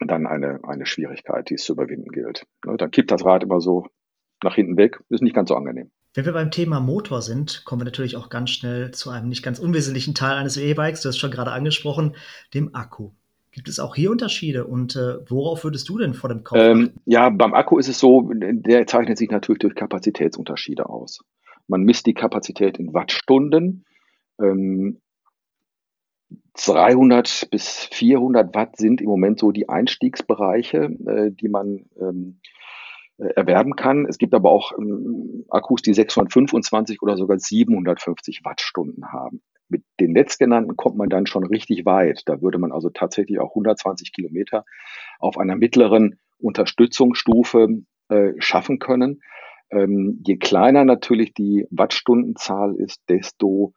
dann 0.00 0.26
eine, 0.26 0.60
eine 0.64 0.84
Schwierigkeit, 0.84 1.48
die 1.48 1.54
es 1.54 1.64
zu 1.64 1.72
überwinden 1.72 2.10
gilt. 2.10 2.46
Ne, 2.66 2.76
dann 2.76 2.90
kippt 2.90 3.10
das 3.10 3.24
Rad 3.24 3.44
immer 3.44 3.60
so 3.60 3.86
nach 4.42 4.54
hinten 4.54 4.76
weg. 4.76 5.00
Ist 5.08 5.22
nicht 5.22 5.34
ganz 5.34 5.48
so 5.48 5.56
angenehm. 5.56 5.90
Wenn 6.16 6.24
wir 6.24 6.32
beim 6.32 6.50
Thema 6.50 6.80
Motor 6.80 7.20
sind, 7.20 7.62
kommen 7.66 7.82
wir 7.82 7.84
natürlich 7.84 8.16
auch 8.16 8.30
ganz 8.30 8.48
schnell 8.48 8.90
zu 8.90 9.10
einem 9.10 9.28
nicht 9.28 9.42
ganz 9.42 9.58
unwesentlichen 9.58 10.14
Teil 10.14 10.38
eines 10.38 10.56
E-Bikes. 10.56 11.02
Du 11.02 11.10
hast 11.10 11.18
schon 11.18 11.30
gerade 11.30 11.52
angesprochen, 11.52 12.16
dem 12.54 12.74
Akku. 12.74 13.10
Gibt 13.52 13.68
es 13.68 13.78
auch 13.78 13.94
hier 13.94 14.10
Unterschiede 14.10 14.66
und 14.66 14.96
äh, 14.96 15.18
worauf 15.28 15.62
würdest 15.62 15.90
du 15.90 15.98
denn 15.98 16.14
vor 16.14 16.30
dem 16.30 16.42
Kauf? 16.42 16.56
Ähm, 16.56 16.92
ja, 17.04 17.28
beim 17.28 17.52
Akku 17.52 17.78
ist 17.78 17.88
es 17.88 17.98
so, 17.98 18.30
der 18.32 18.86
zeichnet 18.86 19.18
sich 19.18 19.30
natürlich 19.30 19.58
durch 19.58 19.74
Kapazitätsunterschiede 19.74 20.88
aus. 20.88 21.22
Man 21.68 21.82
misst 21.82 22.06
die 22.06 22.14
Kapazität 22.14 22.78
in 22.78 22.94
Wattstunden. 22.94 23.84
Ähm, 24.40 25.02
200 26.54 27.48
bis 27.50 27.90
400 27.92 28.54
Watt 28.54 28.78
sind 28.78 29.02
im 29.02 29.08
Moment 29.08 29.38
so 29.38 29.52
die 29.52 29.68
Einstiegsbereiche, 29.68 30.96
äh, 31.06 31.30
die 31.30 31.48
man 31.48 31.84
ähm, 32.00 32.40
äh, 32.40 32.55
erwerben 33.18 33.76
kann. 33.76 34.06
Es 34.06 34.18
gibt 34.18 34.34
aber 34.34 34.50
auch 34.50 34.72
ähm, 34.78 35.44
Akkus, 35.48 35.82
die 35.82 35.94
625 35.94 37.02
oder 37.02 37.16
sogar 37.16 37.38
750 37.38 38.44
Wattstunden 38.44 39.12
haben. 39.12 39.42
Mit 39.68 39.82
den 39.98 40.14
letztgenannten 40.14 40.76
kommt 40.76 40.96
man 40.96 41.08
dann 41.08 41.26
schon 41.26 41.44
richtig 41.44 41.86
weit. 41.86 42.22
Da 42.26 42.40
würde 42.42 42.58
man 42.58 42.72
also 42.72 42.90
tatsächlich 42.90 43.40
auch 43.40 43.50
120 43.50 44.12
Kilometer 44.12 44.64
auf 45.18 45.38
einer 45.38 45.56
mittleren 45.56 46.18
Unterstützungsstufe 46.38 47.82
äh, 48.08 48.32
schaffen 48.38 48.78
können. 48.78 49.22
Ähm, 49.70 50.22
je 50.24 50.36
kleiner 50.36 50.84
natürlich 50.84 51.34
die 51.34 51.66
Wattstundenzahl 51.70 52.76
ist, 52.76 53.02
desto 53.08 53.72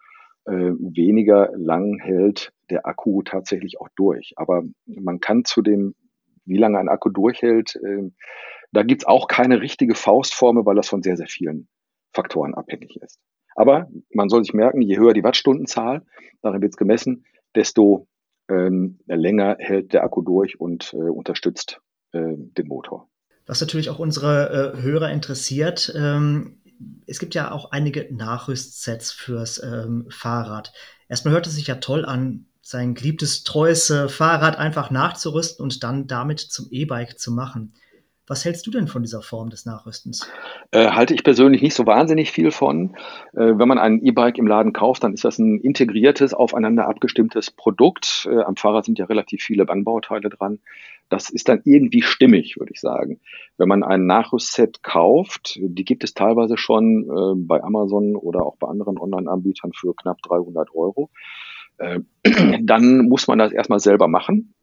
äh, 0.45 0.51
weniger 0.51 1.51
lang 1.55 1.97
hält 1.97 2.51
der 2.69 2.85
Akku 2.85 3.23
tatsächlich 3.23 3.79
auch 3.79 3.89
durch. 3.95 4.33
Aber 4.35 4.63
man 4.85 5.19
kann 5.19 5.45
zu 5.45 5.61
dem, 5.61 5.95
wie 6.45 6.57
lange 6.57 6.77
ein 6.77 6.89
Akku 6.89 7.09
durchhält, 7.09 7.75
äh, 7.77 8.11
da 8.71 8.83
gibt's 8.83 9.05
auch 9.05 9.27
keine 9.27 9.61
richtige 9.61 9.95
Faustformel, 9.95 10.65
weil 10.65 10.75
das 10.75 10.89
von 10.89 11.01
sehr, 11.01 11.17
sehr 11.17 11.27
vielen 11.27 11.67
Faktoren 12.13 12.53
abhängig 12.53 12.97
ist. 13.01 13.19
Aber 13.55 13.89
man 14.13 14.29
soll 14.29 14.43
sich 14.43 14.53
merken, 14.53 14.81
je 14.81 14.97
höher 14.97 15.13
die 15.13 15.23
Wattstundenzahl, 15.23 16.05
darin 16.41 16.61
wird's 16.61 16.77
gemessen, 16.77 17.25
desto 17.55 18.07
ähm, 18.49 18.99
länger 19.05 19.57
hält 19.59 19.93
der 19.93 20.03
Akku 20.03 20.21
durch 20.21 20.59
und 20.59 20.93
äh, 20.93 20.97
unterstützt 20.97 21.81
äh, 22.11 22.35
den 22.35 22.67
Motor. 22.67 23.09
Was 23.45 23.61
natürlich 23.61 23.89
auch 23.89 23.99
unsere 23.99 24.75
äh, 24.77 24.81
Hörer 24.81 25.11
interessiert, 25.11 25.93
ähm, 25.95 26.61
es 27.05 27.19
gibt 27.19 27.35
ja 27.35 27.51
auch 27.51 27.71
einige 27.71 28.07
Nachrüstsets 28.13 29.11
fürs 29.11 29.61
ähm, 29.61 30.07
Fahrrad. 30.09 30.71
Erstmal 31.09 31.33
hört 31.33 31.47
es 31.47 31.55
sich 31.55 31.67
ja 31.67 31.75
toll 31.75 32.05
an, 32.05 32.45
sein 32.61 32.93
geliebtes, 32.93 33.43
treues 33.43 33.89
äh, 33.89 34.07
Fahrrad 34.07 34.57
einfach 34.57 34.91
nachzurüsten 34.91 35.63
und 35.63 35.83
dann 35.83 36.07
damit 36.07 36.39
zum 36.39 36.67
E-Bike 36.69 37.17
zu 37.19 37.31
machen. 37.31 37.73
Was 38.29 38.45
hältst 38.45 38.67
du 38.67 38.71
denn 38.71 38.87
von 38.87 39.01
dieser 39.01 39.23
Form 39.23 39.49
des 39.49 39.65
Nachrüstens? 39.65 40.29
Äh, 40.69 40.91
halte 40.91 41.15
ich 41.15 41.23
persönlich 41.23 41.63
nicht 41.63 41.73
so 41.73 41.87
wahnsinnig 41.87 42.31
viel 42.31 42.51
von. 42.51 42.95
Äh, 43.33 43.57
wenn 43.57 43.67
man 43.67 43.79
ein 43.79 44.05
E-Bike 44.05 44.37
im 44.37 44.45
Laden 44.45 44.71
kauft, 44.71 45.03
dann 45.03 45.15
ist 45.15 45.25
das 45.25 45.39
ein 45.39 45.59
integriertes, 45.59 46.35
aufeinander 46.35 46.87
abgestimmtes 46.87 47.49
Produkt. 47.49 48.29
Äh, 48.31 48.43
am 48.43 48.55
Fahrrad 48.55 48.85
sind 48.85 48.99
ja 48.99 49.05
relativ 49.05 49.41
viele 49.41 49.67
Anbauteile 49.67 50.29
dran. 50.29 50.59
Das 51.09 51.31
ist 51.31 51.49
dann 51.49 51.61
irgendwie 51.65 52.03
stimmig, 52.03 52.57
würde 52.59 52.71
ich 52.71 52.79
sagen. 52.79 53.19
Wenn 53.57 53.67
man 53.67 53.81
ein 53.81 54.05
Nachrüstset 54.05 54.83
kauft, 54.83 55.57
die 55.59 55.83
gibt 55.83 56.03
es 56.03 56.13
teilweise 56.13 56.55
schon 56.55 57.05
äh, 57.09 57.33
bei 57.35 57.63
Amazon 57.63 58.15
oder 58.15 58.45
auch 58.45 58.57
bei 58.57 58.67
anderen 58.67 58.99
Online-Anbietern 58.99 59.73
für 59.73 59.95
knapp 59.95 60.21
300 60.21 60.69
Euro. 60.75 61.09
Äh, 61.79 62.01
dann 62.61 63.09
muss 63.09 63.27
man 63.27 63.39
das 63.39 63.51
erstmal 63.51 63.79
selber 63.79 64.07
machen. 64.07 64.53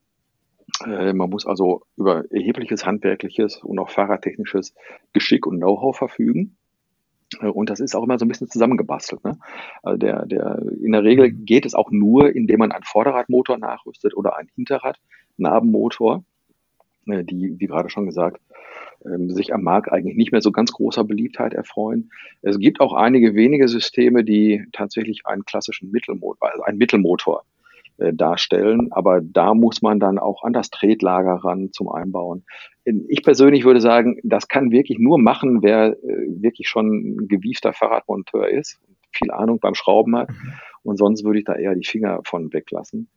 Äh, 0.85 1.13
man 1.13 1.31
muss 1.31 1.47
also 1.47 1.83
über 1.97 2.25
erhebliches 2.31 2.85
handwerkliches 2.85 3.63
und 3.63 3.79
auch 3.79 3.91
fahrradtechnisches 3.91 4.75
Geschick 5.13 5.47
und 5.47 5.59
Know-how 5.59 5.97
verfügen. 5.97 6.57
Äh, 7.41 7.47
und 7.47 7.71
das 7.71 7.81
ist 7.81 7.95
auch 7.95 8.05
immer 8.05 8.19
so 8.19 8.25
ein 8.25 8.29
bisschen 8.29 8.49
zusammengebastelt. 8.49 9.25
Ne? 9.25 9.39
Also 9.83 9.99
der, 9.99 10.27
der, 10.27 10.63
in 10.83 10.93
der 10.93 11.05
Regel 11.05 11.31
mhm. 11.31 11.45
geht 11.45 11.67
es 11.67 11.75
auch 11.75 11.91
nur, 11.91 12.35
indem 12.35 12.59
man 12.59 12.73
einen 12.73 12.85
Vorderradmotor 12.85 13.59
nachrüstet 13.59 14.17
oder 14.17 14.37
einen 14.37 14.49
Hinterradnabenmotor, 14.55 16.25
äh, 17.07 17.25
die, 17.25 17.59
wie 17.59 17.67
gerade 17.67 17.91
schon 17.91 18.07
gesagt, 18.07 18.41
ähm, 19.05 19.31
sich 19.31 19.55
am 19.55 19.63
Markt 19.63 19.93
eigentlich 19.93 20.17
nicht 20.17 20.33
mehr 20.33 20.41
so 20.41 20.53
ganz 20.53 20.73
großer 20.73 21.05
Beliebtheit 21.05 21.55
erfreuen. 21.55 22.11
Es 22.43 22.59
gibt 22.59 22.81
auch 22.81 22.93
einige 22.93 23.35
wenige 23.35 23.69
Systeme, 23.69 24.25
die 24.25 24.67
tatsächlich 24.73 25.27
einen 25.27 25.45
klassischen 25.45 25.91
Mittelmotor, 25.91 26.51
also 26.51 26.63
einen 26.63 26.79
Mittelmotor 26.79 27.45
äh, 27.99 28.13
darstellen. 28.13 28.93
Aber 28.93 29.21
da 29.21 29.55
muss 29.55 29.83
man 29.83 30.01
dann 30.01 30.19
auch 30.19 30.43
an 30.43 30.53
das 30.53 30.71
Tretlager 30.71 31.35
ran 31.35 31.73
zum 31.73 31.89
Einbauen. 31.89 32.45
Ich 32.85 33.23
persönlich 33.23 33.65
würde 33.65 33.81
sagen, 33.81 34.21
das 34.23 34.49
kann 34.49 34.71
wirklich 34.71 34.99
nur 34.99 35.19
machen, 35.19 35.63
wer 35.63 35.93
äh, 35.93 36.27
wirklich 36.41 36.69
schon 36.69 36.87
ein 36.89 37.29
gewiefter 37.29 37.73
Fahrradmonteur 37.73 38.49
ist, 38.49 38.79
viel 39.13 39.31
Ahnung 39.31 39.59
beim 39.61 39.75
Schrauben 39.75 40.17
hat. 40.17 40.31
Mhm. 40.31 40.53
Und 40.83 40.97
sonst 40.99 41.25
würde 41.25 41.39
ich 41.39 41.45
da 41.45 41.55
eher 41.55 41.75
die 41.75 41.87
Finger 41.87 42.21
von 42.25 42.53
weglassen. 42.53 43.09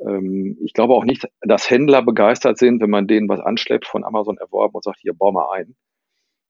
Ähm, 0.00 0.56
ich 0.60 0.72
glaube 0.72 0.94
auch 0.94 1.04
nicht, 1.04 1.28
dass 1.42 1.70
Händler 1.70 2.02
begeistert 2.02 2.58
sind, 2.58 2.80
wenn 2.82 2.90
man 2.90 3.06
denen 3.06 3.28
was 3.28 3.40
anschleppt, 3.40 3.86
von 3.86 4.04
Amazon 4.04 4.38
erworben 4.38 4.74
und 4.74 4.84
sagt, 4.84 5.00
hier, 5.00 5.14
bau 5.14 5.32
mal 5.32 5.48
ein. 5.52 5.76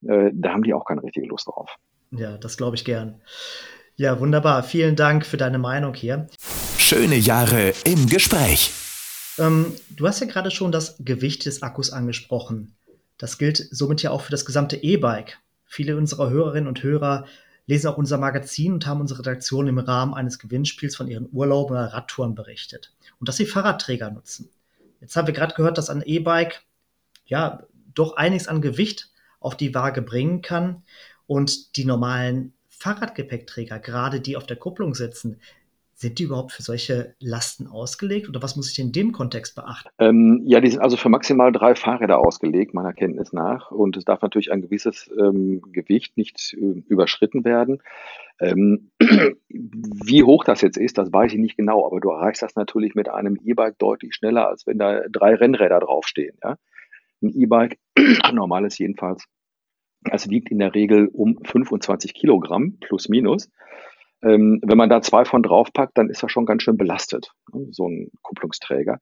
Äh, 0.08 0.30
da 0.32 0.52
haben 0.52 0.62
die 0.62 0.74
auch 0.74 0.84
keine 0.84 1.02
richtige 1.02 1.26
Lust 1.26 1.48
drauf. 1.48 1.76
Ja, 2.10 2.38
das 2.38 2.56
glaube 2.56 2.76
ich 2.76 2.84
gern. 2.84 3.20
Ja, 3.96 4.18
wunderbar. 4.20 4.62
Vielen 4.62 4.96
Dank 4.96 5.24
für 5.24 5.36
deine 5.36 5.58
Meinung 5.58 5.94
hier. 5.94 6.26
Schöne 6.94 7.16
Jahre 7.16 7.74
im 7.84 8.08
Gespräch. 8.08 8.70
Ähm, 9.38 9.72
du 9.90 10.06
hast 10.06 10.20
ja 10.20 10.28
gerade 10.28 10.52
schon 10.52 10.70
das 10.70 10.94
Gewicht 11.00 11.44
des 11.44 11.60
Akkus 11.60 11.90
angesprochen. 11.90 12.76
Das 13.18 13.36
gilt 13.36 13.66
somit 13.72 14.00
ja 14.02 14.12
auch 14.12 14.20
für 14.20 14.30
das 14.30 14.44
gesamte 14.44 14.76
E-Bike. 14.76 15.40
Viele 15.66 15.96
unserer 15.96 16.30
Hörerinnen 16.30 16.68
und 16.68 16.84
Hörer 16.84 17.26
lesen 17.66 17.88
auch 17.88 17.96
unser 17.96 18.16
Magazin 18.18 18.74
und 18.74 18.86
haben 18.86 19.00
unsere 19.00 19.18
Redaktion 19.18 19.66
im 19.66 19.80
Rahmen 19.80 20.14
eines 20.14 20.38
Gewinnspiels 20.38 20.94
von 20.94 21.08
ihren 21.08 21.28
Urlauben 21.32 21.72
oder 21.72 21.92
Radtouren 21.92 22.36
berichtet. 22.36 22.92
Und 23.18 23.28
dass 23.28 23.38
sie 23.38 23.46
Fahrradträger 23.46 24.12
nutzen. 24.12 24.48
Jetzt 25.00 25.16
haben 25.16 25.26
wir 25.26 25.34
gerade 25.34 25.56
gehört, 25.56 25.78
dass 25.78 25.90
ein 25.90 26.02
E-Bike 26.06 26.62
ja 27.26 27.64
doch 27.92 28.16
einiges 28.16 28.46
an 28.46 28.62
Gewicht 28.62 29.10
auf 29.40 29.56
die 29.56 29.74
Waage 29.74 30.00
bringen 30.00 30.42
kann 30.42 30.84
und 31.26 31.74
die 31.74 31.86
normalen 31.86 32.52
Fahrradgepäckträger, 32.68 33.80
gerade 33.80 34.20
die 34.20 34.36
auf 34.36 34.46
der 34.46 34.58
Kupplung 34.58 34.94
sitzen, 34.94 35.40
sind 35.94 36.18
die 36.18 36.24
überhaupt 36.24 36.52
für 36.52 36.62
solche 36.62 37.14
Lasten 37.20 37.66
ausgelegt 37.66 38.28
oder 38.28 38.42
was 38.42 38.56
muss 38.56 38.70
ich 38.70 38.78
in 38.78 38.92
dem 38.92 39.12
Kontext 39.12 39.54
beachten? 39.54 39.88
Ähm, 39.98 40.42
ja, 40.44 40.60
die 40.60 40.70
sind 40.70 40.80
also 40.80 40.96
für 40.96 41.08
maximal 41.08 41.52
drei 41.52 41.74
Fahrräder 41.74 42.18
ausgelegt, 42.18 42.74
meiner 42.74 42.92
Kenntnis 42.92 43.32
nach. 43.32 43.70
Und 43.70 43.96
es 43.96 44.04
darf 44.04 44.22
natürlich 44.22 44.52
ein 44.52 44.62
gewisses 44.62 45.10
ähm, 45.18 45.62
Gewicht 45.72 46.16
nicht 46.16 46.54
äh, 46.54 46.82
überschritten 46.88 47.44
werden. 47.44 47.82
Ähm, 48.40 48.90
wie 49.48 50.24
hoch 50.24 50.44
das 50.44 50.60
jetzt 50.60 50.76
ist, 50.76 50.98
das 50.98 51.12
weiß 51.12 51.32
ich 51.32 51.38
nicht 51.38 51.56
genau, 51.56 51.86
aber 51.86 52.00
du 52.00 52.10
erreichst 52.10 52.42
das 52.42 52.56
natürlich 52.56 52.94
mit 52.94 53.08
einem 53.08 53.38
E-Bike 53.44 53.78
deutlich 53.78 54.14
schneller, 54.14 54.48
als 54.48 54.66
wenn 54.66 54.78
da 54.78 55.02
drei 55.10 55.34
Rennräder 55.34 55.80
draufstehen. 55.80 56.36
Ja? 56.42 56.58
Ein 57.22 57.30
E-Bike, 57.30 57.78
normales 58.32 58.78
jedenfalls, 58.78 59.24
es 60.10 60.28
wiegt 60.28 60.50
in 60.50 60.58
der 60.58 60.74
Regel 60.74 61.08
um 61.08 61.38
25 61.44 62.14
Kilogramm 62.14 62.78
plus 62.80 63.08
minus. 63.08 63.50
Ähm, 64.24 64.60
wenn 64.64 64.78
man 64.78 64.88
da 64.88 65.02
zwei 65.02 65.24
von 65.24 65.42
draufpackt, 65.42 65.98
dann 65.98 66.08
ist 66.08 66.22
er 66.22 66.28
schon 66.28 66.46
ganz 66.46 66.62
schön 66.62 66.76
belastet, 66.76 67.32
ne, 67.52 67.66
so 67.70 67.88
ein 67.88 68.10
Kupplungsträger. 68.22 68.98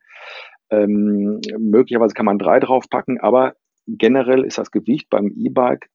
Ähm, 0.70 1.40
möglicherweise 1.58 2.14
kann 2.14 2.26
man 2.26 2.38
drei 2.38 2.60
draufpacken, 2.60 3.20
aber 3.20 3.54
generell 3.86 4.44
ist 4.44 4.58
das 4.58 4.70
Gewicht 4.70 5.08
beim 5.10 5.32
E-Bike, 5.36 5.88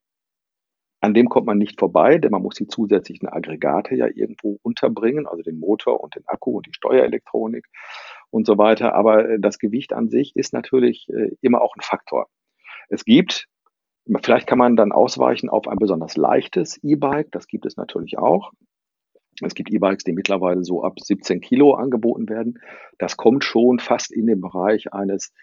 an 1.00 1.14
dem 1.14 1.30
kommt 1.30 1.46
man 1.46 1.58
nicht 1.58 1.80
vorbei, 1.80 2.18
denn 2.18 2.32
man 2.32 2.42
muss 2.42 2.56
die 2.56 2.68
zusätzlichen 2.68 3.28
Aggregate 3.28 3.96
ja 3.96 4.08
irgendwo 4.08 4.58
unterbringen, 4.64 5.28
also 5.28 5.44
den 5.44 5.60
Motor 5.60 6.02
und 6.02 6.16
den 6.16 6.24
Akku 6.26 6.58
und 6.58 6.66
die 6.66 6.74
Steuerelektronik 6.74 7.66
und 8.32 8.48
so 8.48 8.58
weiter. 8.58 8.96
Aber 8.96 9.30
äh, 9.30 9.40
das 9.40 9.60
Gewicht 9.60 9.94
an 9.94 10.10
sich 10.10 10.36
ist 10.36 10.54
natürlich 10.54 11.08
äh, 11.10 11.36
immer 11.42 11.62
auch 11.62 11.76
ein 11.76 11.82
Faktor. 11.82 12.28
Es 12.90 13.06
gibt 13.06 13.48
Vielleicht 14.22 14.48
kann 14.48 14.58
man 14.58 14.78
dann 14.78 14.94
ausweichen 14.94 15.50
auf 15.50 15.68
ein 15.68 15.78
besonders 15.78 16.16
leichtes 16.16 16.82
E-Bike. 16.82 17.30
Das 17.32 17.48
gibt 17.48 17.66
es 17.66 17.76
natürlich 17.76 18.18
auch. 18.18 18.52
Es 19.42 19.54
gibt 19.54 19.72
E-Bikes, 19.72 20.04
die 20.04 20.14
mittlerweile 20.14 20.64
so 20.64 20.84
ab 20.84 21.00
17 21.00 21.42
Kilo 21.42 21.74
angeboten 21.76 22.28
werden. 22.28 22.60
Das 22.98 23.18
kommt 23.18 23.44
schon 23.44 23.80
fast 23.80 24.12
in 24.12 24.26
den 24.26 24.42
Bereich 24.42 24.94
eines 24.94 25.34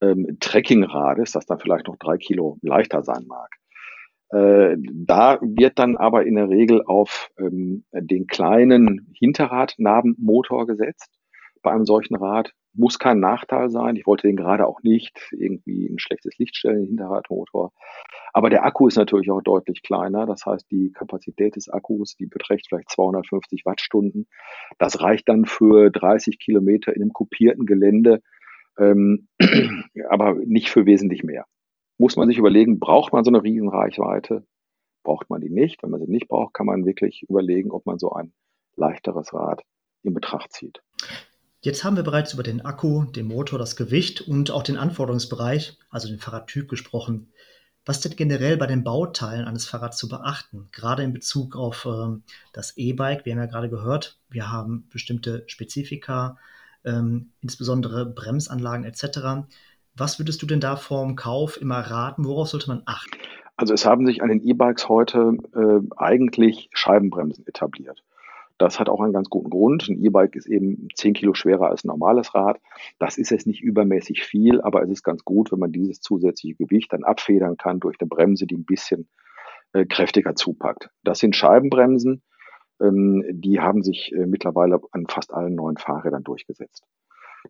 ähm, 0.00 0.36
Trekkingrades, 0.40 1.32
das 1.32 1.46
dann 1.46 1.58
vielleicht 1.58 1.88
noch 1.88 1.96
drei 1.96 2.18
Kilo 2.18 2.58
leichter 2.62 3.02
sein 3.02 3.26
mag. 3.26 3.50
Äh, 4.30 4.76
da 4.78 5.38
wird 5.42 5.78
dann 5.78 5.96
aber 5.96 6.24
in 6.24 6.36
der 6.36 6.48
Regel 6.48 6.82
auf 6.84 7.30
ähm, 7.38 7.84
den 7.92 8.26
kleinen 8.26 9.12
Hinterradnabenmotor 9.18 10.66
gesetzt 10.66 11.10
bei 11.62 11.72
einem 11.72 11.84
solchen 11.84 12.16
Rad. 12.16 12.52
Muss 12.74 12.98
kein 12.98 13.20
Nachteil 13.20 13.70
sein. 13.70 13.96
Ich 13.96 14.06
wollte 14.06 14.26
den 14.26 14.36
gerade 14.36 14.66
auch 14.66 14.82
nicht 14.82 15.28
irgendwie 15.32 15.86
ein 15.86 15.98
schlechtes 15.98 16.38
Licht 16.38 16.56
stellen, 16.56 16.86
Hinterradmotor. 16.86 17.72
Aber 18.32 18.48
der 18.48 18.64
Akku 18.64 18.88
ist 18.88 18.96
natürlich 18.96 19.30
auch 19.30 19.42
deutlich 19.42 19.82
kleiner. 19.82 20.26
Das 20.26 20.46
heißt, 20.46 20.70
die 20.70 20.92
Kapazität 20.92 21.56
des 21.56 21.68
Akkus, 21.68 22.16
die 22.16 22.26
beträgt 22.26 22.66
vielleicht 22.68 22.90
250 22.90 23.66
Wattstunden. 23.66 24.26
Das 24.78 25.00
reicht 25.00 25.28
dann 25.28 25.44
für 25.44 25.90
30 25.90 26.38
Kilometer 26.38 26.94
in 26.94 27.02
einem 27.02 27.12
kopierten 27.12 27.66
Gelände, 27.66 28.22
ähm, 28.78 29.28
aber 30.08 30.34
nicht 30.34 30.70
für 30.70 30.86
wesentlich 30.86 31.22
mehr. 31.22 31.44
Muss 31.98 32.16
man 32.16 32.28
sich 32.28 32.38
überlegen, 32.38 32.80
braucht 32.80 33.12
man 33.12 33.22
so 33.22 33.30
eine 33.30 33.42
Riesenreichweite? 33.42 34.46
Braucht 35.04 35.28
man 35.28 35.40
die 35.40 35.50
nicht? 35.50 35.82
Wenn 35.82 35.90
man 35.90 36.00
sie 36.00 36.10
nicht 36.10 36.28
braucht, 36.28 36.54
kann 36.54 36.66
man 36.66 36.86
wirklich 36.86 37.24
überlegen, 37.28 37.70
ob 37.70 37.86
man 37.86 37.98
so 37.98 38.12
ein 38.12 38.32
leichteres 38.76 39.34
Rad 39.34 39.62
in 40.02 40.14
Betracht 40.14 40.52
zieht. 40.52 40.82
Jetzt 41.60 41.84
haben 41.84 41.96
wir 41.96 42.02
bereits 42.02 42.34
über 42.34 42.42
den 42.42 42.62
Akku, 42.62 43.04
den 43.04 43.28
Motor, 43.28 43.58
das 43.58 43.76
Gewicht 43.76 44.20
und 44.20 44.50
auch 44.50 44.62
den 44.62 44.76
Anforderungsbereich, 44.76 45.78
also 45.90 46.08
den 46.08 46.18
Fahrradtyp 46.18 46.68
gesprochen. 46.68 47.32
Was 47.84 48.00
denn 48.00 48.14
generell 48.14 48.56
bei 48.56 48.66
den 48.66 48.84
Bauteilen 48.84 49.46
eines 49.46 49.66
Fahrrads 49.66 49.96
zu 49.96 50.08
beachten, 50.08 50.68
gerade 50.70 51.02
in 51.02 51.12
Bezug 51.12 51.56
auf 51.56 51.84
ähm, 51.86 52.22
das 52.52 52.76
E-Bike? 52.76 53.24
Wir 53.24 53.32
haben 53.32 53.40
ja 53.40 53.46
gerade 53.46 53.68
gehört, 53.68 54.18
wir 54.30 54.52
haben 54.52 54.86
bestimmte 54.92 55.42
Spezifika, 55.48 56.38
ähm, 56.84 57.30
insbesondere 57.40 58.06
Bremsanlagen 58.06 58.84
etc. 58.84 59.46
Was 59.96 60.20
würdest 60.20 60.40
du 60.42 60.46
denn 60.46 60.60
da 60.60 60.76
vorm 60.76 61.16
Kauf 61.16 61.60
immer 61.60 61.80
raten? 61.80 62.24
Worauf 62.24 62.48
sollte 62.48 62.68
man 62.68 62.82
achten? 62.86 63.18
Also 63.56 63.74
es 63.74 63.84
haben 63.84 64.06
sich 64.06 64.22
an 64.22 64.28
den 64.28 64.42
E-Bikes 64.42 64.88
heute 64.88 65.36
äh, 65.54 65.80
eigentlich 65.96 66.70
Scheibenbremsen 66.72 67.46
etabliert. 67.46 68.02
Das 68.58 68.78
hat 68.78 68.88
auch 68.88 69.00
einen 69.00 69.12
ganz 69.12 69.28
guten 69.28 69.50
Grund. 69.50 69.88
Ein 69.88 70.02
E-Bike 70.02 70.36
ist 70.36 70.46
eben 70.46 70.88
10 70.94 71.14
Kilo 71.14 71.34
schwerer 71.34 71.68
als 71.68 71.84
ein 71.84 71.88
normales 71.88 72.34
Rad. 72.34 72.60
Das 72.98 73.18
ist 73.18 73.30
jetzt 73.30 73.46
nicht 73.46 73.62
übermäßig 73.62 74.22
viel, 74.22 74.60
aber 74.60 74.82
es 74.82 74.90
ist 74.90 75.02
ganz 75.02 75.24
gut, 75.24 75.52
wenn 75.52 75.58
man 75.58 75.72
dieses 75.72 76.00
zusätzliche 76.00 76.56
Gewicht 76.56 76.92
dann 76.92 77.04
abfedern 77.04 77.56
kann 77.56 77.80
durch 77.80 77.96
eine 78.00 78.08
Bremse, 78.08 78.46
die 78.46 78.56
ein 78.56 78.64
bisschen 78.64 79.08
äh, 79.72 79.86
kräftiger 79.86 80.34
zupackt. 80.34 80.90
Das 81.02 81.18
sind 81.18 81.36
Scheibenbremsen. 81.36 82.22
Ähm, 82.80 83.24
die 83.30 83.60
haben 83.60 83.82
sich 83.82 84.12
äh, 84.12 84.26
mittlerweile 84.26 84.80
an 84.92 85.06
fast 85.08 85.32
allen 85.32 85.54
neuen 85.54 85.76
Fahrrädern 85.76 86.24
durchgesetzt. 86.24 86.84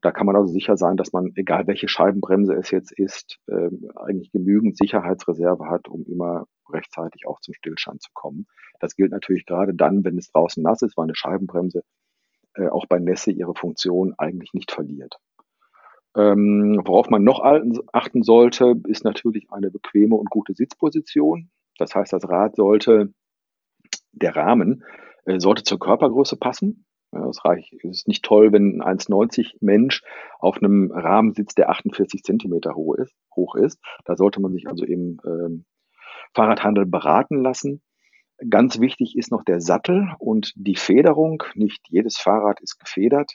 Da 0.02 0.10
kann 0.10 0.26
man 0.26 0.34
also 0.34 0.52
sicher 0.52 0.76
sein, 0.76 0.96
dass 0.96 1.12
man, 1.12 1.32
egal 1.36 1.68
welche 1.68 1.88
Scheibenbremse 1.88 2.54
es 2.54 2.72
jetzt 2.72 2.92
ist, 2.92 3.38
äh, 3.46 3.70
eigentlich 3.94 4.32
genügend 4.32 4.76
Sicherheitsreserve 4.76 5.66
hat, 5.66 5.88
um 5.88 6.04
immer 6.06 6.46
rechtzeitig 6.68 7.26
auch 7.26 7.40
zum 7.40 7.54
Stillstand 7.54 8.02
zu 8.02 8.10
kommen. 8.12 8.46
Das 8.80 8.96
gilt 8.96 9.12
natürlich 9.12 9.46
gerade 9.46 9.74
dann, 9.74 10.04
wenn 10.04 10.18
es 10.18 10.30
draußen 10.32 10.62
nass 10.62 10.82
ist, 10.82 10.96
weil 10.96 11.04
eine 11.04 11.14
Scheibenbremse 11.14 11.84
äh, 12.54 12.66
auch 12.68 12.86
bei 12.86 12.98
Nässe 12.98 13.30
ihre 13.30 13.54
Funktion 13.54 14.14
eigentlich 14.18 14.52
nicht 14.52 14.72
verliert. 14.72 15.18
Ähm, 16.16 16.82
worauf 16.84 17.08
man 17.08 17.22
noch 17.22 17.40
achten 17.92 18.22
sollte, 18.22 18.74
ist 18.88 19.04
natürlich 19.04 19.50
eine 19.50 19.70
bequeme 19.70 20.16
und 20.16 20.30
gute 20.30 20.52
Sitzposition. 20.52 21.50
Das 21.78 21.94
heißt, 21.94 22.12
das 22.12 22.28
Rad 22.28 22.56
sollte, 22.56 23.14
der 24.12 24.36
Rahmen 24.36 24.84
äh, 25.24 25.38
sollte 25.38 25.62
zur 25.62 25.78
Körpergröße 25.78 26.36
passen. 26.36 26.84
Ja, 27.12 27.28
es, 27.28 27.44
reicht, 27.44 27.72
es 27.74 27.98
ist 27.98 28.08
nicht 28.08 28.24
toll, 28.24 28.52
wenn 28.52 28.80
ein 28.80 28.98
1,90 28.98 29.56
Mensch 29.60 30.02
auf 30.38 30.56
einem 30.56 30.90
Rahmen 30.90 31.34
sitzt, 31.34 31.58
der 31.58 31.68
48 31.68 32.22
Zentimeter 32.22 32.74
hoch 32.74 32.94
ist. 32.94 33.14
Hoch 33.36 33.54
ist. 33.54 33.78
Da 34.06 34.16
sollte 34.16 34.40
man 34.40 34.52
sich 34.52 34.66
also 34.66 34.84
im 34.84 35.20
ähm, 35.26 35.64
Fahrradhandel 36.34 36.86
beraten 36.86 37.42
lassen. 37.42 37.82
Ganz 38.48 38.80
wichtig 38.80 39.16
ist 39.16 39.30
noch 39.30 39.44
der 39.44 39.60
Sattel 39.60 40.08
und 40.18 40.52
die 40.56 40.76
Federung. 40.76 41.42
Nicht 41.54 41.86
jedes 41.90 42.16
Fahrrad 42.16 42.60
ist 42.60 42.78
gefedert 42.78 43.32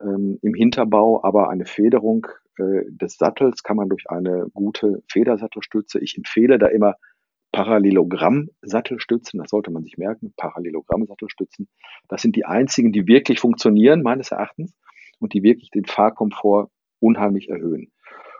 ähm, 0.00 0.38
im 0.42 0.54
Hinterbau, 0.54 1.22
aber 1.22 1.48
eine 1.48 1.64
Federung 1.64 2.26
äh, 2.58 2.82
des 2.88 3.16
Sattels 3.16 3.62
kann 3.62 3.76
man 3.76 3.88
durch 3.88 4.10
eine 4.10 4.46
gute 4.52 5.02
Federsattelstütze. 5.10 6.00
Ich 6.00 6.16
empfehle 6.16 6.58
da 6.58 6.66
immer 6.66 6.96
Parallelogramm-Sattelstützen, 7.52 9.38
das 9.38 9.50
sollte 9.50 9.70
man 9.70 9.84
sich 9.84 9.98
merken, 9.98 10.32
Parallelogramm-Sattelstützen. 10.36 11.68
Das 12.08 12.22
sind 12.22 12.34
die 12.34 12.44
einzigen, 12.46 12.92
die 12.92 13.06
wirklich 13.06 13.40
funktionieren, 13.40 14.02
meines 14.02 14.30
Erachtens, 14.30 14.74
und 15.18 15.34
die 15.34 15.42
wirklich 15.42 15.70
den 15.70 15.84
Fahrkomfort 15.84 16.68
unheimlich 16.98 17.48
erhöhen. 17.48 17.92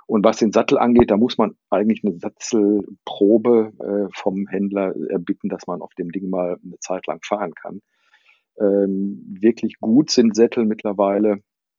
Und 0.06 0.24
was 0.24 0.38
den 0.38 0.52
Sattel 0.52 0.78
angeht, 0.78 1.10
da 1.10 1.16
muss 1.16 1.38
man 1.38 1.54
eigentlich 1.70 2.02
eine 2.04 2.18
Sattelprobe 2.18 3.72
äh, 3.78 4.12
vom 4.12 4.46
Händler 4.48 4.94
erbitten, 5.08 5.48
dass 5.48 5.66
man 5.66 5.80
auf 5.80 5.94
dem 5.94 6.10
Ding 6.10 6.28
mal 6.28 6.58
eine 6.62 6.78
Zeit 6.80 7.06
lang 7.06 7.20
fahren 7.22 7.54
kann. 7.54 7.80
Ähm, 8.58 9.36
wirklich 9.40 9.78
gut 9.80 10.10
sind 10.10 10.34
Sättel 10.34 10.64
mittlerweile, 10.64 11.38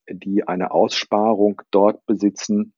die 0.09 0.47
eine 0.47 0.71
Aussparung 0.71 1.61
dort 1.71 2.05
besitzen, 2.05 2.73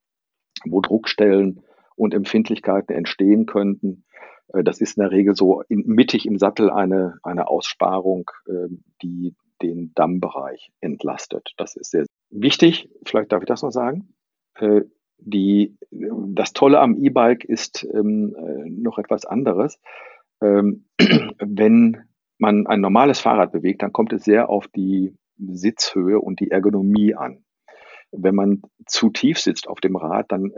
wo 0.66 0.82
Druckstellen 0.82 1.62
und 1.96 2.14
Empfindlichkeiten 2.14 2.94
entstehen 2.94 3.46
könnten, 3.46 4.04
das 4.64 4.82
ist 4.82 4.98
in 4.98 5.02
der 5.02 5.12
Regel 5.12 5.36
so 5.36 5.62
in, 5.68 5.84
mittig 5.86 6.26
im 6.26 6.38
Sattel 6.38 6.70
eine, 6.70 7.18
eine 7.24 7.48
Aussparung, 7.48 8.30
äh, 8.48 8.68
die 9.02 9.36
den 9.62 9.94
Dammbereich 9.96 10.72
entlastet. 10.82 11.54
Das 11.58 11.76
ist 11.76 11.92
sehr 11.92 12.06
wichtig. 12.30 12.90
Vielleicht 13.06 13.32
darf 13.32 13.42
ich 13.42 13.48
das 13.48 13.62
noch 13.62 13.72
sagen. 13.72 14.14
Äh, 14.56 14.82
die, 15.18 15.78
das 15.92 16.54
Tolle 16.54 16.80
am 16.80 16.96
E-Bike 16.96 17.46
ist 17.46 17.88
ähm, 17.94 18.36
noch 18.82 18.98
etwas 18.98 19.26
anderes. 19.26 19.80
Ähm, 20.42 20.86
wenn 21.40 22.04
man 22.38 22.68
ein 22.68 22.82
normales 22.82 23.20
Fahrrad 23.20 23.52
bewegt, 23.52 23.82
dann 23.82 23.94
kommt 23.94 24.12
es 24.14 24.24
sehr 24.24 24.50
auf 24.50 24.68
die 24.68 25.16
Sitzhöhe 25.38 26.20
und 26.20 26.40
die 26.40 26.52
Ergonomie 26.52 27.16
an. 27.16 27.46
Wenn 28.12 28.36
man 28.36 28.62
zu 28.86 29.10
tief 29.10 29.40
sitzt 29.40 29.68
auf 29.68 29.80
dem 29.80 29.96
Rad, 29.96 30.32
dann 30.32 30.52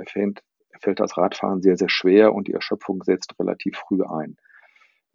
fällt 0.81 0.99
das 0.99 1.17
Radfahren 1.17 1.61
sehr, 1.61 1.77
sehr 1.77 1.89
schwer 1.89 2.33
und 2.33 2.47
die 2.47 2.53
Erschöpfung 2.53 3.03
setzt 3.03 3.39
relativ 3.39 3.77
früh 3.77 4.03
ein. 4.03 4.37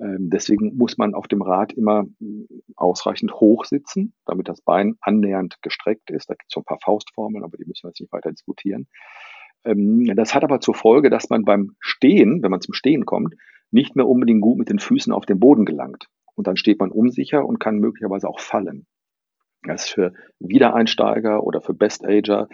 Ähm, 0.00 0.30
deswegen 0.30 0.76
muss 0.76 0.98
man 0.98 1.14
auf 1.14 1.28
dem 1.28 1.42
Rad 1.42 1.72
immer 1.72 2.04
mm, 2.18 2.44
ausreichend 2.76 3.34
hoch 3.34 3.64
sitzen, 3.64 4.14
damit 4.26 4.48
das 4.48 4.60
Bein 4.60 4.96
annähernd 5.00 5.56
gestreckt 5.62 6.10
ist. 6.10 6.28
Da 6.28 6.34
gibt 6.34 6.50
es 6.50 6.54
so 6.54 6.60
ein 6.60 6.64
paar 6.64 6.80
Faustformeln, 6.82 7.44
aber 7.44 7.56
die 7.56 7.64
müssen 7.64 7.84
wir 7.84 7.90
jetzt 7.90 8.00
nicht 8.00 8.12
weiter 8.12 8.30
diskutieren. 8.30 8.88
Ähm, 9.64 10.10
das 10.16 10.34
hat 10.34 10.44
aber 10.44 10.60
zur 10.60 10.74
Folge, 10.74 11.10
dass 11.10 11.30
man 11.30 11.44
beim 11.44 11.76
Stehen, 11.78 12.42
wenn 12.42 12.50
man 12.50 12.60
zum 12.60 12.74
Stehen 12.74 13.06
kommt, 13.06 13.34
nicht 13.70 13.96
mehr 13.96 14.08
unbedingt 14.08 14.42
gut 14.42 14.58
mit 14.58 14.68
den 14.68 14.78
Füßen 14.78 15.12
auf 15.12 15.24
den 15.24 15.38
Boden 15.38 15.64
gelangt. 15.64 16.08
Und 16.34 16.46
dann 16.46 16.56
steht 16.56 16.80
man 16.80 16.90
unsicher 16.90 17.44
und 17.44 17.60
kann 17.60 17.78
möglicherweise 17.78 18.28
auch 18.28 18.40
fallen. 18.40 18.86
Das 19.64 19.84
ist 19.84 19.90
für 19.90 20.12
Wiedereinsteiger 20.40 21.44
oder 21.44 21.60
für 21.60 21.74
Best-Ager 21.74 22.48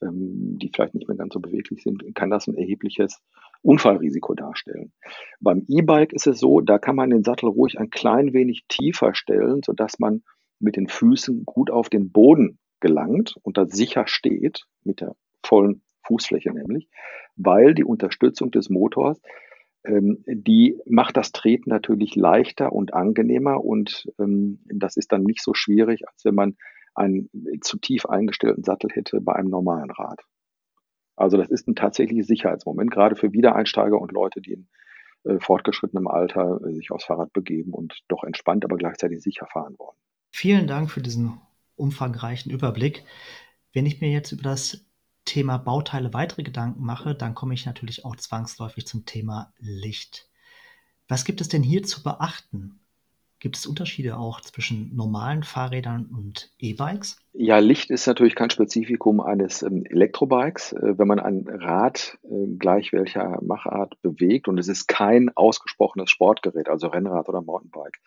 die 0.00 0.70
vielleicht 0.72 0.94
nicht 0.94 1.08
mehr 1.08 1.16
ganz 1.16 1.34
so 1.34 1.40
beweglich 1.40 1.82
sind, 1.82 2.02
kann 2.14 2.30
das 2.30 2.46
ein 2.46 2.54
erhebliches 2.54 3.20
Unfallrisiko 3.62 4.34
darstellen. 4.34 4.92
Beim 5.40 5.64
E-Bike 5.68 6.12
ist 6.12 6.26
es 6.26 6.38
so, 6.40 6.60
da 6.60 6.78
kann 6.78 6.96
man 6.96 7.10
den 7.10 7.24
Sattel 7.24 7.48
ruhig 7.48 7.78
ein 7.78 7.90
klein 7.90 8.32
wenig 8.32 8.64
tiefer 8.68 9.14
stellen, 9.14 9.62
sodass 9.64 9.98
man 9.98 10.22
mit 10.58 10.76
den 10.76 10.88
Füßen 10.88 11.44
gut 11.44 11.70
auf 11.70 11.88
den 11.88 12.10
Boden 12.10 12.58
gelangt 12.80 13.36
und 13.42 13.58
da 13.58 13.66
sicher 13.66 14.06
steht, 14.06 14.64
mit 14.84 15.00
der 15.00 15.14
vollen 15.44 15.82
Fußfläche 16.04 16.52
nämlich, 16.52 16.88
weil 17.36 17.74
die 17.74 17.84
Unterstützung 17.84 18.50
des 18.50 18.70
Motors, 18.70 19.20
ähm, 19.84 20.24
die 20.26 20.78
macht 20.86 21.16
das 21.16 21.32
Treten 21.32 21.70
natürlich 21.70 22.16
leichter 22.16 22.72
und 22.72 22.94
angenehmer 22.94 23.64
und 23.64 24.10
ähm, 24.18 24.60
das 24.64 24.96
ist 24.96 25.12
dann 25.12 25.22
nicht 25.22 25.42
so 25.42 25.54
schwierig, 25.54 26.08
als 26.08 26.24
wenn 26.24 26.34
man 26.34 26.56
einen 26.94 27.30
zu 27.60 27.78
tief 27.78 28.06
eingestellten 28.06 28.64
Sattel 28.64 28.90
hätte 28.90 29.20
bei 29.20 29.34
einem 29.34 29.50
normalen 29.50 29.90
Rad. 29.90 30.20
Also 31.16 31.36
das 31.36 31.48
ist 31.48 31.68
ein 31.68 31.74
tatsächliches 31.74 32.26
Sicherheitsmoment, 32.26 32.90
gerade 32.90 33.16
für 33.16 33.32
Wiedereinsteiger 33.32 34.00
und 34.00 34.12
Leute, 34.12 34.40
die 34.40 34.52
in 34.52 34.68
äh, 35.24 35.38
fortgeschrittenem 35.38 36.08
Alter 36.08 36.60
äh, 36.64 36.74
sich 36.74 36.90
aufs 36.90 37.04
Fahrrad 37.04 37.32
begeben 37.32 37.72
und 37.72 38.02
doch 38.08 38.24
entspannt, 38.24 38.64
aber 38.64 38.76
gleichzeitig 38.76 39.22
sicher 39.22 39.46
fahren 39.46 39.74
wollen. 39.78 39.96
Vielen 40.30 40.66
Dank 40.66 40.90
für 40.90 41.02
diesen 41.02 41.40
umfangreichen 41.76 42.50
Überblick. 42.50 43.04
Wenn 43.72 43.86
ich 43.86 44.00
mir 44.00 44.10
jetzt 44.10 44.32
über 44.32 44.42
das 44.42 44.84
Thema 45.24 45.58
Bauteile 45.58 46.12
weitere 46.12 46.42
Gedanken 46.42 46.84
mache, 46.84 47.14
dann 47.14 47.34
komme 47.34 47.54
ich 47.54 47.66
natürlich 47.66 48.04
auch 48.04 48.16
zwangsläufig 48.16 48.86
zum 48.86 49.06
Thema 49.06 49.52
Licht. 49.58 50.28
Was 51.08 51.24
gibt 51.24 51.40
es 51.40 51.48
denn 51.48 51.62
hier 51.62 51.82
zu 51.82 52.02
beachten? 52.02 52.80
Gibt 53.42 53.56
es 53.56 53.66
Unterschiede 53.66 54.18
auch 54.18 54.40
zwischen 54.40 54.94
normalen 54.94 55.42
Fahrrädern 55.42 56.06
und 56.16 56.52
E-Bikes? 56.60 57.16
Ja, 57.32 57.58
Licht 57.58 57.90
ist 57.90 58.06
natürlich 58.06 58.36
kein 58.36 58.50
Spezifikum 58.50 59.20
eines 59.20 59.64
ähm, 59.64 59.84
Elektrobikes. 59.84 60.74
Äh, 60.74 60.96
wenn 60.96 61.08
man 61.08 61.18
ein 61.18 61.48
Rad 61.48 62.18
äh, 62.22 62.56
gleich 62.56 62.92
welcher 62.92 63.42
Machart 63.42 64.00
bewegt 64.00 64.46
und 64.46 64.58
es 64.58 64.68
ist 64.68 64.86
kein 64.86 65.32
ausgesprochenes 65.34 66.08
Sportgerät, 66.08 66.68
also 66.68 66.86
Rennrad 66.86 67.28
oder 67.28 67.42
Mountainbike, 67.42 67.98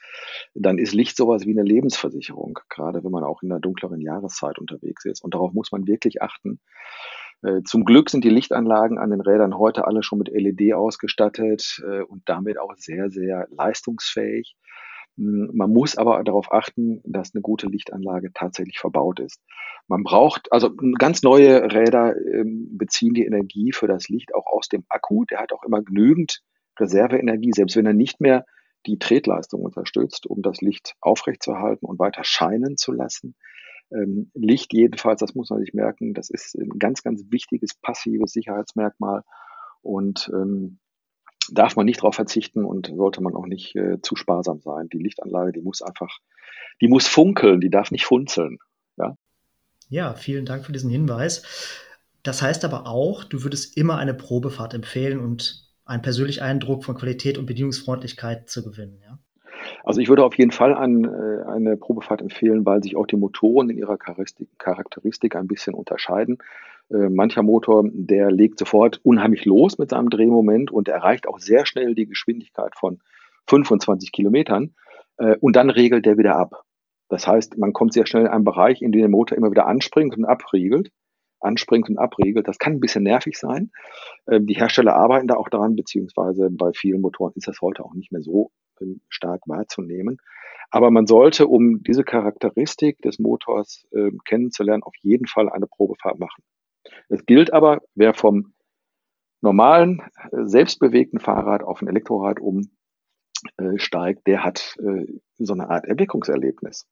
dann 0.54 0.78
ist 0.78 0.94
Licht 0.94 1.18
sowas 1.18 1.46
wie 1.46 1.52
eine 1.52 1.68
Lebensversicherung, 1.68 2.58
gerade 2.70 3.04
wenn 3.04 3.12
man 3.12 3.26
auch 3.26 3.44
in 3.44 3.50
der 3.50 3.60
dunkleren 3.60 4.00
Jahreszeit 4.00 4.58
unterwegs 4.58 5.04
ist. 5.04 5.22
Und 5.22 5.34
darauf 5.34 5.52
muss 5.52 5.70
man 5.70 5.86
wirklich 5.86 6.22
achten. 6.22 6.62
Äh, 7.44 7.62
zum 7.64 7.84
Glück 7.84 8.10
sind 8.10 8.24
die 8.24 8.30
Lichtanlagen 8.30 8.98
an 8.98 9.10
den 9.10 9.20
Rädern 9.20 9.58
heute 9.58 9.86
alle 9.86 10.02
schon 10.02 10.20
mit 10.20 10.30
LED 10.30 10.76
ausgestattet 10.76 11.84
und 12.08 12.22
damit 12.24 12.58
auch 12.58 12.74
sehr, 12.78 13.12
sehr 13.12 13.50
leistungsfähig. 13.52 14.56
Hm, 15.18 15.52
man 15.54 15.72
muss 15.72 15.98
aber 15.98 16.24
darauf 16.24 16.52
achten, 16.52 17.02
dass 17.06 17.34
eine 17.34 17.42
gute 17.42 17.68
Lichtanlage 17.68 18.32
tatsächlich 18.34 18.80
verbaut 18.80 19.20
ist. 19.20 19.42
Man 19.88 20.04
braucht, 20.04 20.52
also 20.52 20.76
ganz 20.76 21.24
neue 21.24 21.72
Räder 21.72 22.16
ähm, 22.16 22.78
beziehen 22.78 23.14
die 23.14 23.26
Energie 23.26 23.72
für 23.72 23.88
das 23.88 24.10
Licht 24.10 24.34
auch 24.34 24.48
aus 24.48 24.68
dem 24.68 24.84
Akku. 24.90 25.26
Der 25.26 25.40
hat 25.40 25.54
auch 25.54 25.64
immer 25.64 25.82
genügend 25.82 26.42
Reserveenergie, 26.80 27.52
selbst 27.54 27.78
wenn 27.78 27.86
er 27.86 27.94
nicht 27.94 28.20
mehr 28.20 28.46
die 28.86 29.00
Tretleistung 29.00 29.62
unterstützt, 29.62 30.28
um 30.28 30.42
das 30.42 30.62
Licht 30.62 30.96
aufrechtzuerhalten 31.02 31.86
und 31.86 32.00
weiter 32.00 32.24
scheinen 32.24 32.78
zu 32.78 32.92
lassen. 32.92 33.36
Ähm, 33.92 34.32
Licht 34.34 34.74
jedenfalls, 34.74 35.20
das 35.20 35.36
muss 35.36 35.50
man 35.50 35.60
sich 35.60 35.74
merken, 35.74 36.14
das 36.14 36.30
ist 36.30 36.56
ein 36.56 36.78
ganz, 36.80 37.04
ganz 37.04 37.24
wichtiges 37.30 37.76
passives 37.76 38.32
Sicherheitsmerkmal. 38.32 39.24
Und 39.82 40.30
ähm, 40.34 40.80
darf 41.54 41.76
man 41.76 41.86
nicht 41.86 42.00
darauf 42.00 42.16
verzichten 42.16 42.66
und 42.66 42.92
sollte 42.96 43.22
man 43.22 43.36
auch 43.36 43.46
nicht 43.46 43.76
äh, 43.76 44.02
zu 44.02 44.16
sparsam 44.16 44.62
sein. 44.62 44.90
Die 44.90 45.00
Lichtanlage, 45.00 45.52
die 45.52 45.62
muss 45.62 45.82
einfach, 45.82 46.20
die 46.82 46.88
muss 46.88 47.08
funkeln, 47.08 47.62
die 47.62 47.70
darf 47.70 47.92
nicht 47.92 48.06
funzeln. 48.06 48.60
Ja, 48.98 49.16
Ja, 49.90 50.14
vielen 50.14 50.46
Dank 50.46 50.66
für 50.66 50.72
diesen 50.72 50.90
Hinweis. 50.90 51.44
Das 52.24 52.42
heißt 52.42 52.66
aber 52.66 52.88
auch, 52.88 53.24
du 53.24 53.44
würdest 53.44 53.78
immer 53.78 53.98
eine 53.98 54.14
Probefahrt 54.14 54.74
empfehlen 54.74 55.20
und 55.20 55.66
einen 55.86 56.02
persönlichen 56.02 56.42
Eindruck 56.42 56.84
von 56.84 56.96
Qualität 56.96 57.38
und 57.38 57.46
Bedienungsfreundlichkeit 57.46 58.50
zu 58.50 58.64
gewinnen, 58.64 59.00
ja? 59.04 59.20
Also 59.84 60.02
ich 60.02 60.10
würde 60.10 60.24
auf 60.24 60.38
jeden 60.38 60.52
Fall 60.52 60.74
an, 60.74 61.06
äh, 61.06 61.50
eine 61.50 61.78
Probefahrt 61.78 62.22
empfehlen, 62.22 62.66
weil 62.66 62.84
sich 62.84 62.96
auch 62.96 63.08
die 63.08 63.16
Motoren 63.16 63.70
in 63.70 63.78
ihrer 63.78 63.98
Charakteristik 63.98 65.36
ein 65.36 65.48
bisschen 65.48 65.74
unterscheiden. 65.74 66.40
Äh, 66.90 67.10
mancher 67.10 67.44
Motor, 67.44 67.90
der 67.92 68.32
legt 68.32 68.60
sofort 68.60 69.00
unheimlich 69.04 69.46
los 69.46 69.78
mit 69.78 69.90
seinem 69.90 70.10
Drehmoment 70.10 70.72
und 70.72 70.88
erreicht 70.88 71.28
auch 71.28 71.40
sehr 71.40 71.66
schnell 71.66 71.96
die 71.96 72.08
Geschwindigkeit 72.08 72.76
von 72.76 73.00
25 73.48 74.12
Kilometern 74.12 74.76
äh, 75.18 75.36
und 75.40 75.56
dann 75.56 75.70
regelt 75.70 76.06
der 76.06 76.18
wieder 76.18 76.36
ab. 76.36 76.64
Das 77.10 77.28
heißt, 77.28 77.58
man 77.58 77.74
kommt 77.74 77.94
sehr 77.94 78.08
schnell 78.08 78.24
in 78.24 78.30
einen 78.30 78.44
Bereich, 78.44 78.82
in 78.82 78.92
dem 78.92 79.02
der 79.02 79.10
Motor 79.10 79.38
immer 79.38 79.52
wieder 79.52 79.68
anspringt 79.68 80.18
und 80.18 80.26
abriegelt 80.26 80.92
anspringt 81.46 81.90
und 81.90 81.98
abriegelt. 81.98 82.48
Das 82.48 82.58
kann 82.58 82.74
ein 82.74 82.80
bisschen 82.80 83.04
nervig 83.04 83.38
sein. 83.38 83.72
Ähm, 84.28 84.48
die 84.48 84.56
Hersteller 84.56 84.96
arbeiten 84.96 85.28
da 85.28 85.36
auch 85.36 85.50
daran, 85.50 85.76
beziehungsweise 85.76 86.50
bei 86.52 86.72
vielen 86.74 87.02
Motoren 87.02 87.34
ist 87.36 87.48
das 87.48 87.62
heute 87.62 87.84
auch 87.84 87.94
nicht 87.94 88.12
mehr 88.12 88.22
so 88.22 88.52
ähm, 88.82 89.02
stark 89.10 89.42
wahrzunehmen. 89.46 90.18
Aber 90.72 90.92
man 90.92 91.08
sollte, 91.08 91.48
um 91.48 91.84
diese 91.84 92.04
Charakteristik 92.04 93.02
des 93.02 93.20
Motors 93.20 93.86
äh, 93.92 94.12
kennenzulernen, 94.26 94.84
auf 94.84 94.96
jeden 95.02 95.28
Fall 95.28 95.50
eine 95.50 95.68
Probefahrt 95.68 96.20
machen. 96.20 96.44
Gilt 97.26 97.54
aber, 97.54 97.82
wer 97.96 98.14
vom 98.14 98.54
normalen, 99.42 100.02
äh, 100.32 100.46
selbstbewegten 100.46 101.20
Fahrrad 101.20 101.64
auf 101.64 101.82
ein 101.82 101.88
Elektrorad 101.88 102.40
umsteigt, 102.40 104.20
äh, 104.20 104.24
der 104.26 104.44
hat 104.44 104.78
äh, 104.80 105.06
so 105.38 105.54
eine 105.54 105.70
Art 105.70 105.86
Erblickungserlebnis. 105.86 106.88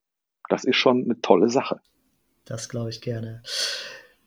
Das 0.49 0.63
ist 0.63 0.75
schon 0.75 1.03
eine 1.03 1.21
tolle 1.21 1.49
Sache. 1.49 1.79
Das 2.45 2.69
glaube 2.69 2.89
ich 2.89 3.01
gerne. 3.01 3.41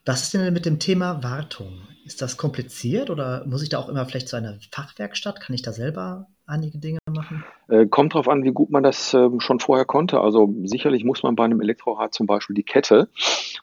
Was 0.05 0.23
ist 0.23 0.35
denn 0.35 0.53
mit 0.53 0.67
dem 0.67 0.79
Thema 0.79 1.23
Wartung? 1.23 1.89
Ist 2.05 2.23
das 2.23 2.37
kompliziert 2.37 3.11
oder 3.11 3.45
muss 3.47 3.63
ich 3.63 3.69
da 3.69 3.79
auch 3.79 3.89
immer 3.89 4.07
vielleicht 4.07 4.29
zu 4.29 4.37
einer 4.37 4.57
Fachwerkstatt? 4.71 5.41
Kann 5.41 5.55
ich 5.55 5.63
da 5.63 5.73
selber 5.73 6.29
einige 6.47 6.79
Dinge 6.79 7.01
machen? 7.31 7.45
Äh, 7.69 7.87
kommt 7.87 8.15
darauf 8.15 8.29
an, 8.29 8.45
wie 8.45 8.53
gut 8.53 8.71
man 8.71 8.83
das 8.83 9.13
äh, 9.13 9.29
schon 9.39 9.61
vorher 9.61 9.85
konnte. 9.85 10.21
Also 10.21 10.55
sicherlich 10.65 11.05
muss 11.05 11.23
man 11.23 11.35
bei 11.35 11.45
einem 11.45 11.61
Elektrorad 11.61 12.15
zum 12.15 12.27
Beispiel 12.27 12.55
die 12.55 12.63
Kette 12.63 13.09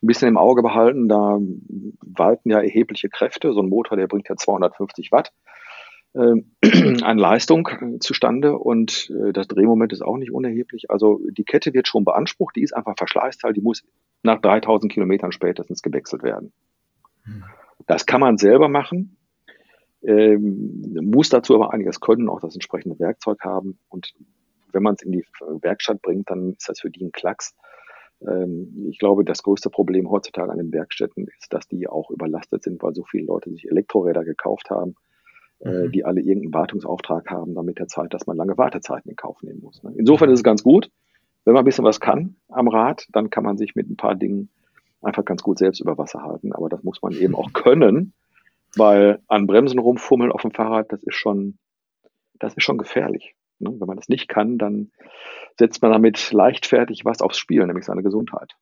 ein 0.02 0.08
bisschen 0.08 0.28
im 0.28 0.38
Auge 0.38 0.62
behalten. 0.62 1.08
Da 1.08 1.39
walten 2.02 2.49
ja 2.49 2.60
erhebliche 2.60 3.10
Kräfte. 3.10 3.54
So 3.54 3.62
ein 3.62 3.69
Motor, 3.69 3.97
der 3.97 4.08
bringt 4.08 4.28
ja 4.30 4.36
250 4.36 5.12
Watt 5.12 5.32
äh, 6.13 6.36
an 7.04 7.17
Leistung 7.17 7.67
äh, 7.67 7.99
zustande 7.99 8.58
und 8.58 9.10
äh, 9.10 9.34
das 9.34 9.47
Drehmoment 9.47 9.93
ist 9.93 10.02
auch 10.02 10.17
nicht 10.17 10.32
unerheblich. 10.32 10.89
Also 10.91 11.19
die 11.32 11.45
Kette 11.45 11.73
wird 11.73 11.88
schon 11.88 12.06
beansprucht, 12.06 12.56
die 12.56 12.63
ist 12.63 12.76
einfach 12.76 12.95
Verschleißteil, 12.97 13.54
die 13.54 13.62
muss 13.62 13.84
nach 14.21 14.39
3000 14.41 14.91
Kilometern 14.91 15.32
spätestens 15.32 15.82
gewechselt 15.82 16.23
werden. 16.23 16.54
Hm. 17.23 17.43
Das 17.88 18.06
kann 18.06 18.21
man 18.21 18.38
selber 18.38 18.69
machen, 18.69 19.17
ähm, 20.03 20.95
muss 21.01 21.29
dazu 21.29 21.55
aber 21.55 21.73
einiges 21.73 21.99
können, 21.99 22.29
auch 22.29 22.41
das 22.41 22.55
entsprechende 22.55 22.99
Werkzeug 22.99 23.39
haben. 23.41 23.79
Und 23.89 24.13
wenn 24.71 24.83
man 24.83 24.95
es 24.95 25.01
in 25.03 25.11
die 25.11 25.25
Werkstatt 25.61 26.01
bringt, 26.01 26.29
dann 26.29 26.51
ist 26.53 26.67
das 26.67 26.81
für 26.81 26.89
die 26.89 27.05
ein 27.05 27.11
Klacks. 27.11 27.55
Ähm, 28.21 28.87
ich 28.89 28.99
glaube, 28.99 29.23
das 29.23 29.43
größte 29.43 29.69
Problem 29.69 30.09
heutzutage 30.09 30.51
an 30.51 30.57
den 30.57 30.73
Werkstätten 30.73 31.27
ist, 31.27 31.53
dass 31.53 31.67
die 31.67 31.87
auch 31.87 32.09
überlastet 32.09 32.63
sind, 32.63 32.81
weil 32.83 32.93
so 32.93 33.03
viele 33.03 33.25
Leute 33.25 33.49
sich 33.51 33.69
Elektroräder 33.69 34.23
gekauft 34.23 34.69
haben, 34.69 34.95
äh, 35.59 35.87
mhm. 35.87 35.91
die 35.91 36.03
alle 36.03 36.21
irgendeinen 36.21 36.53
Wartungsauftrag 36.53 37.29
haben, 37.29 37.55
damit 37.55 37.79
der 37.79 37.87
Zeit, 37.87 38.13
dass 38.13 38.27
man 38.27 38.37
lange 38.37 38.57
Wartezeiten 38.57 39.09
in 39.09 39.15
Kauf 39.15 39.41
nehmen 39.41 39.61
muss. 39.61 39.83
Ne? 39.83 39.93
Insofern 39.97 40.29
ist 40.29 40.39
es 40.39 40.43
ganz 40.43 40.63
gut, 40.63 40.89
wenn 41.45 41.53
man 41.53 41.63
ein 41.63 41.65
bisschen 41.65 41.85
was 41.85 41.99
kann 41.99 42.35
am 42.49 42.67
Rad, 42.67 43.07
dann 43.11 43.29
kann 43.29 43.43
man 43.43 43.57
sich 43.57 43.75
mit 43.75 43.89
ein 43.89 43.97
paar 43.97 44.15
Dingen 44.15 44.49
einfach 45.01 45.25
ganz 45.25 45.43
gut 45.43 45.59
selbst 45.59 45.81
über 45.81 45.97
Wasser 45.97 46.23
halten. 46.23 46.53
Aber 46.53 46.69
das 46.69 46.83
muss 46.83 47.01
man 47.01 47.13
eben 47.13 47.35
auch 47.35 47.53
können, 47.53 48.13
weil 48.75 49.21
an 49.27 49.47
Bremsen 49.47 49.79
rumfummeln 49.79 50.31
auf 50.31 50.41
dem 50.41 50.51
Fahrrad, 50.51 50.91
das 50.91 51.03
ist 51.03 51.15
schon, 51.15 51.57
das 52.39 52.53
ist 52.55 52.63
schon 52.63 52.77
gefährlich. 52.77 53.36
Ne? 53.59 53.71
Wenn 53.79 53.88
man 53.88 53.97
das 53.97 54.09
nicht 54.09 54.27
kann, 54.27 54.57
dann 54.57 54.91
setzt 55.57 55.81
man 55.81 55.91
damit 55.91 56.31
leichtfertig 56.31 57.05
was 57.05 57.21
aufs 57.21 57.38
Spiel, 57.38 57.65
nämlich 57.65 57.86
seine 57.86 58.03
Gesundheit. 58.03 58.55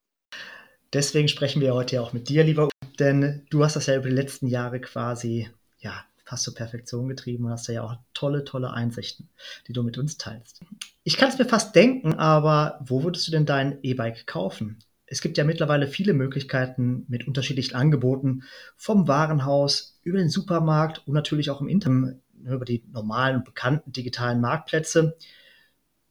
Deswegen 0.94 1.30
sprechen 1.30 1.62
wir 1.62 1.74
heute 1.74 1.96
ja 1.96 2.02
auch 2.02 2.14
mit 2.14 2.28
dir, 2.28 2.44
lieber, 2.44 2.70
denn 3.00 3.46
du 3.50 3.64
hast 3.64 3.76
das 3.76 3.86
ja 3.86 3.96
über 3.96 4.10
die 4.10 4.16
letzten 4.16 4.48
Jahre 4.48 4.82
quasi 4.82 5.50
ja, 5.80 5.94
fast 6.26 6.44
zur 6.44 6.54
Perfektion 6.54 7.08
getrieben 7.08 7.46
und 7.46 7.52
hast 7.52 7.68
ja 7.68 7.84
auch 7.84 7.96
tolle, 8.14 8.44
tolle 8.44 8.72
Einsichten, 8.72 9.30
die 9.68 9.74
du 9.74 9.84
mit 9.84 9.98
uns 9.98 10.18
teilst. 10.18 10.62
Ich 11.04 11.18
kann 11.18 11.30
es 11.30 11.40
mir 11.40 11.46
fast 11.46 11.76
denken, 11.76 12.16
aber 12.16 12.80
wo 12.86 13.04
würdest 13.04 13.28
du 13.28 13.32
denn 13.32 13.46
dein 13.46 13.80
E-Bike 13.84 14.28
kaufen? 14.28 14.80
Es 15.12 15.22
gibt 15.22 15.38
ja 15.38 15.44
mittlerweile 15.44 15.88
viele 15.88 16.14
Möglichkeiten 16.14 17.06
mit 17.10 17.28
unterschiedlichen 17.28 17.76
Angeboten, 17.76 18.44
vom 18.78 19.10
Warenhaus 19.10 20.00
über 20.04 20.18
den 20.18 20.30
Supermarkt 20.30 21.06
und 21.06 21.14
natürlich 21.14 21.50
auch 21.50 21.60
im 21.60 21.68
Internet, 21.68 22.22
über 22.46 22.64
die 22.64 22.82
normalen 22.94 23.36
und 23.36 23.44
bekannten 23.44 23.92
digitalen 23.92 24.40
Marktplätze. 24.40 25.18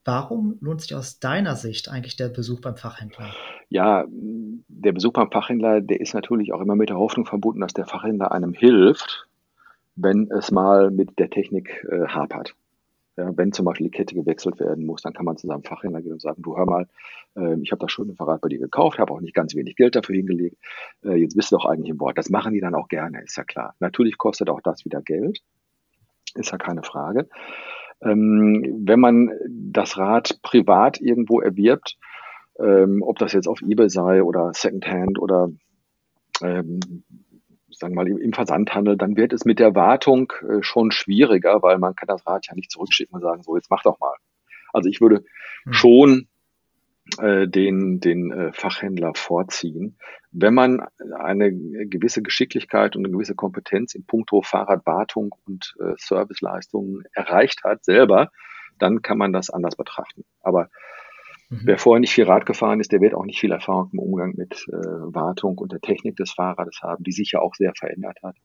Warum 0.05 0.59
lohnt 0.61 0.83
sich 0.83 0.95
aus 0.95 1.19
deiner 1.19 1.57
Sicht 1.57 1.89
eigentlich 1.89 2.17
der 2.17 2.29
Besuch 2.29 2.61
beim 2.61 2.77
Fachhändler? 2.77 3.35
Ja, 3.71 4.05
der 4.11 4.93
Besuch 4.93 5.15
beim 5.15 5.31
Fachhändler, 5.31 5.81
der 5.81 5.99
ist 5.99 6.13
natürlich 6.13 6.53
auch 6.53 6.61
immer 6.61 6.77
mit 6.77 6.91
der 6.91 6.99
Hoffnung 6.99 7.25
verbunden, 7.25 7.63
dass 7.63 7.73
der 7.73 7.87
Fachhändler 7.87 8.33
einem 8.33 8.53
hilft, 8.53 9.27
wenn 9.97 10.31
es 10.31 10.51
mal 10.51 10.91
mit 10.91 11.19
der 11.19 11.31
Technik 11.31 11.87
äh, 11.91 12.07
hapert. 12.07 12.55
Wenn 13.35 13.53
zum 13.53 13.65
Beispiel 13.65 13.87
die 13.87 13.97
Kette 13.97 14.15
gewechselt 14.15 14.61
werden 14.61 14.87
muss, 14.87 15.03
dann 15.03 15.13
kann 15.13 15.25
man 15.25 15.37
zu 15.37 15.47
seinem 15.47 15.63
Fachhändler 15.63 16.03
gehen 16.03 16.13
und 16.13 16.21
sagen, 16.21 16.43
du 16.43 16.57
hör 16.57 16.67
mal, 16.67 16.87
äh, 17.37 17.61
ich 17.61 17.73
habe 17.73 17.81
das 17.81 17.93
schöne 17.93 18.15
Fahrrad 18.15 18.41
bei 18.41 18.49
dir 18.49 18.59
gekauft, 18.59 18.99
habe 18.99 19.13
auch 19.13 19.21
nicht 19.21 19.35
ganz 19.35 19.55
wenig 19.55 19.77
Geld 19.77 19.97
dafür 19.97 20.17
hingelegt, 20.17 20.57
äh, 21.05 21.15
jetzt 21.15 21.37
bist 21.37 21.53
du 21.53 21.57
doch 21.57 21.65
eigentlich 21.65 21.91
im 21.91 21.99
Bord. 21.99 22.19
Das 22.19 22.31
machen 22.31 22.53
die 22.53 22.61
dann 22.61 22.75
auch 22.75 22.89
gerne, 22.89 23.23
ist 23.23 23.37
ja 23.37 23.45
klar. 23.45 23.75
Natürlich 23.81 24.19
kostet 24.19 24.49
auch 24.51 24.61
das 24.61 24.85
wieder 24.85 25.03
Geld, 25.03 25.41
ist 26.35 26.53
ja 26.53 26.59
keine 26.59 26.83
Frage. 26.83 27.29
Ähm, 28.03 28.83
wenn 28.85 29.01
man 29.01 29.31
das 29.49 29.99
Rad 29.99 30.41
privat 30.43 31.01
irgendwo 31.01 31.41
erwirbt, 31.41 31.99
ähm, 32.59 33.03
ob 33.03 33.19
das 33.19 33.33
jetzt 33.33 33.49
auf 33.49 33.61
eBay 33.63 33.89
sei 33.89 34.23
oder 34.23 34.53
Secondhand 34.55 35.19
oder 35.19 35.51
ähm, 36.43 36.81
sagen 37.81 37.95
wir 37.95 38.05
mal, 38.05 38.09
im 38.09 38.33
Versandhandel, 38.33 38.97
dann 38.97 39.17
wird 39.17 39.33
es 39.33 39.45
mit 39.45 39.59
der 39.59 39.75
Wartung 39.75 40.33
äh, 40.49 40.63
schon 40.63 40.93
schwieriger, 40.93 41.63
weil 41.63 41.79
man 41.79 41.97
kann 41.97 42.09
das 42.09 42.27
Rad 42.27 42.47
ja 42.47 42.55
nicht 42.55 42.71
zurückschicken 42.71 43.15
und 43.15 43.23
sagen, 43.23 43.43
so, 43.43 43.57
jetzt 43.57 43.71
mach 43.71 43.83
doch 43.83 43.99
mal. 43.99 44.15
Also 44.73 44.89
ich 44.89 45.01
würde 45.01 45.25
mhm. 45.65 45.73
schon 45.73 46.29
äh, 47.19 47.49
den, 47.49 48.01
den 48.01 48.31
äh, 48.31 48.53
Fachhändler 48.53 49.13
vorziehen. 49.15 49.97
Wenn 50.31 50.55
man 50.55 50.87
eine 51.19 51.53
gewisse 51.53 52.23
Geschicklichkeit 52.23 52.95
und 52.95 53.05
eine 53.05 53.13
gewisse 53.13 53.35
Kompetenz 53.35 53.95
in 53.95 54.05
puncto 54.05 54.43
Fahrradwartung 54.43 55.35
und 55.47 55.75
äh, 55.81 55.95
Serviceleistungen 55.97 57.05
erreicht 57.13 57.65
hat, 57.65 57.85
selber, 57.85 58.31
dann 58.79 59.03
kann 59.03 59.19
man 59.19 59.33
das 59.33 59.51
anders 59.51 59.75
betrachten. 59.75 60.25
Aber 60.43 60.69
Mhm. 61.51 61.61
Wer 61.65 61.79
vorher 61.79 62.01
nicht 62.01 62.13
viel 62.13 62.25
Rad 62.25 62.47
gefahren 62.47 62.81
ist, 62.81 62.93
der 62.93 63.01
wird 63.01 63.15
auch 63.15 63.25
nicht 63.25 63.41
viel 63.41 63.51
Erfahrung 63.51 63.91
im 63.93 63.99
Umgang 63.99 64.35
mit 64.37 64.67
äh, 64.69 64.77
Wartung 64.77 65.59
und 65.59 65.73
der 65.73 65.81
Technik 65.81 66.17
des 66.17 66.33
Fahrrades 66.33 66.81
haben, 66.83 67.05
die 67.05 67.13
sich 67.13 67.33
ja 67.33 67.41
auch 67.41 67.55
sehr 67.57 67.73
verändert 67.77 68.19
hat. 68.23 68.37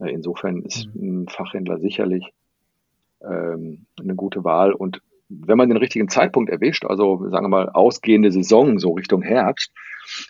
Äh, 0.00 0.10
insofern 0.10 0.62
ist 0.62 0.92
mhm. 0.94 1.22
ein 1.22 1.28
Fachhändler 1.28 1.78
sicherlich 1.78 2.32
ähm, 3.22 3.86
eine 3.98 4.16
gute 4.16 4.42
Wahl. 4.42 4.72
Und 4.72 5.02
wenn 5.28 5.56
man 5.56 5.68
den 5.68 5.78
richtigen 5.78 6.08
Zeitpunkt 6.08 6.50
erwischt, 6.50 6.84
also 6.84 7.28
sagen 7.30 7.44
wir 7.44 7.48
mal 7.48 7.68
ausgehende 7.70 8.32
Saison, 8.32 8.78
so 8.78 8.92
Richtung 8.92 9.22
Herbst, 9.22 9.72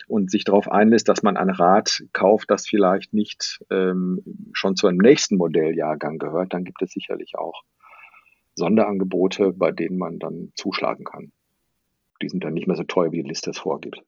und 0.07 0.31
sich 0.31 0.43
darauf 0.43 0.71
einlässt, 0.71 1.07
dass 1.07 1.21
man 1.21 1.37
ein 1.37 1.51
Rad 1.51 2.03
kauft, 2.11 2.49
das 2.49 2.67
vielleicht 2.67 3.13
nicht 3.13 3.63
ähm, 3.69 4.23
schon 4.53 4.75
zu 4.75 4.87
einem 4.87 4.97
nächsten 4.97 5.37
Modelljahrgang 5.37 6.17
gehört, 6.17 6.53
dann 6.55 6.63
gibt 6.63 6.81
es 6.81 6.91
sicherlich 6.91 7.37
auch 7.37 7.61
Sonderangebote, 8.55 9.53
bei 9.53 9.71
denen 9.71 9.99
man 9.99 10.17
dann 10.17 10.51
zuschlagen 10.55 11.03
kann 11.03 11.31
die 12.21 12.29
sind 12.29 12.43
dann 12.43 12.53
nicht 12.53 12.67
mehr 12.67 12.75
so 12.75 12.83
teuer, 12.83 13.11
wie 13.11 13.21
die 13.21 13.29
Liste 13.29 13.51
es 13.51 13.59
vorgibt. 13.59 14.01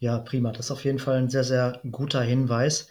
Ja, 0.00 0.18
prima. 0.18 0.52
Das 0.52 0.66
ist 0.66 0.70
auf 0.70 0.84
jeden 0.84 1.00
Fall 1.00 1.16
ein 1.16 1.28
sehr, 1.28 1.42
sehr 1.42 1.80
guter 1.90 2.22
Hinweis. 2.22 2.88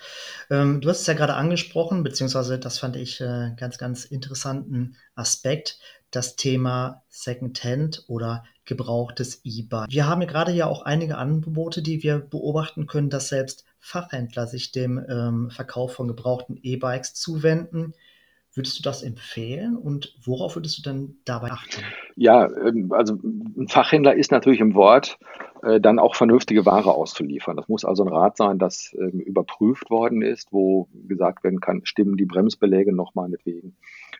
Ähm, 0.50 0.82
du 0.82 0.90
hast 0.90 1.02
es 1.02 1.08
ja 1.08 1.14
gerade 1.14 1.36
angesprochen, 1.36 2.04
beziehungsweise 2.04 2.60
das 2.60 2.80
fand 2.80 2.98
ich 2.98 3.22
äh, 3.22 3.52
ganz, 3.56 3.78
ganz 3.78 4.04
interessanten 4.04 4.98
Aspekt, 5.16 5.80
das 6.12 6.36
Thema 6.36 7.04
Secondhand 7.08 8.04
oder 8.08 8.44
gebrauchtes 8.66 9.42
E-Bike. 9.46 9.90
Wir 9.90 10.08
haben 10.08 10.22
ja 10.22 10.28
gerade 10.28 10.52
ja 10.52 10.68
auch 10.68 10.82
einige 10.82 11.18
Angebote, 11.18 11.82
die 11.82 12.04
wir 12.04 12.20
beobachten 12.20 12.88
können, 12.88 13.10
dass 13.10 13.30
selbst 13.30 13.64
Fachhändler 13.80 14.46
sich 14.46 14.74
dem 14.74 15.04
ähm, 15.10 15.50
Verkauf 15.50 15.94
von 15.94 16.10
gebrauchten 16.10 16.60
E-Bikes 16.62 17.14
zuwenden. 17.14 17.94
Würdest 18.58 18.80
du 18.80 18.84
das 18.84 19.04
empfehlen 19.04 19.78
und 19.78 20.16
worauf 20.26 20.56
würdest 20.56 20.80
du 20.80 20.82
dann 20.82 21.16
dabei 21.26 21.52
achten? 21.52 21.84
Ja, 22.16 22.50
ähm, 22.66 22.92
also 22.92 23.14
ein 23.14 23.68
Fachhändler 23.70 24.16
ist 24.16 24.32
natürlich 24.32 24.60
im 24.60 24.74
Wort, 24.74 25.20
äh, 25.62 25.80
dann 25.80 26.00
auch 26.00 26.16
vernünftige 26.16 26.66
Ware 26.66 26.92
auszuliefern. 26.94 27.56
Das 27.56 27.68
muss 27.68 27.86
also 27.86 28.04
ein 28.04 28.10
Rad 28.12 28.36
sein, 28.38 28.58
das 28.58 28.96
ähm, 29.00 29.20
überprüft 29.20 29.90
worden 29.90 30.22
ist, 30.22 30.52
wo 30.52 30.88
gesagt 31.08 31.44
werden 31.44 31.60
kann, 31.60 31.82
stimmen 31.86 32.18
die 32.18 32.26
Bremsbeläge 32.26 32.94
noch 32.94 33.16
meinetwegen, 33.16 33.76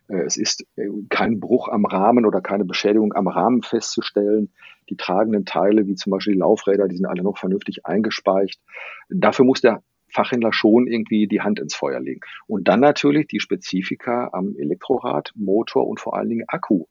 Äh, 0.08 0.22
es 0.26 0.38
ist 0.38 0.66
äh, 0.76 0.88
kein 1.10 1.40
Bruch 1.40 1.68
am 1.68 1.86
Rahmen 1.86 2.26
oder 2.26 2.42
keine 2.42 2.66
Beschädigung 2.66 3.14
am 3.14 3.28
Rahmen 3.28 3.62
festzustellen. 3.64 4.52
Die 4.90 4.98
tragenden 4.98 5.46
Teile, 5.46 5.88
wie 5.88 5.96
zum 5.96 6.12
Beispiel 6.12 6.34
die 6.34 6.40
Laufräder, 6.40 6.88
die 6.88 6.96
sind 6.96 7.08
alle 7.08 7.24
noch 7.24 7.38
vernünftig 7.38 7.86
eingespeicht. 7.86 8.62
Dafür 9.10 9.46
muss 9.46 9.62
der 9.62 9.84
Fachhändler 10.10 10.54
schon 10.54 10.88
irgendwie 10.88 11.28
die 11.28 11.42
Hand 11.42 11.60
ins 11.60 11.76
Feuer 11.76 12.00
legen. 12.00 12.22
Und 12.48 12.68
dann 12.68 12.80
natürlich 12.80 13.28
die 13.28 13.40
Spezifika 13.40 14.30
am 14.34 14.56
Elektrorad, 14.58 15.32
Motor 15.36 15.88
und 15.88 16.00
vor 16.00 16.16
allen 16.16 16.30
Dingen 16.30 16.46
Akku. 16.48 16.86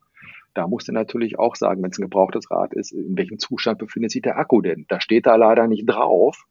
Da 0.54 0.66
muss 0.66 0.88
er 0.88 0.94
natürlich 0.94 1.38
auch 1.38 1.54
sagen, 1.54 1.82
wenn 1.82 1.90
es 1.90 1.98
ein 1.98 2.02
gebrauchtes 2.02 2.50
Rad 2.50 2.72
ist, 2.72 2.92
in 2.92 3.16
welchem 3.16 3.38
Zustand 3.38 3.78
befindet 3.78 4.10
sich 4.10 4.22
der 4.22 4.38
Akku 4.38 4.62
denn? 4.62 4.86
Da 4.88 5.00
steht 5.00 5.26
da 5.26 5.36
leider 5.36 5.66
nicht 5.66 5.84
drauf. 5.86 6.46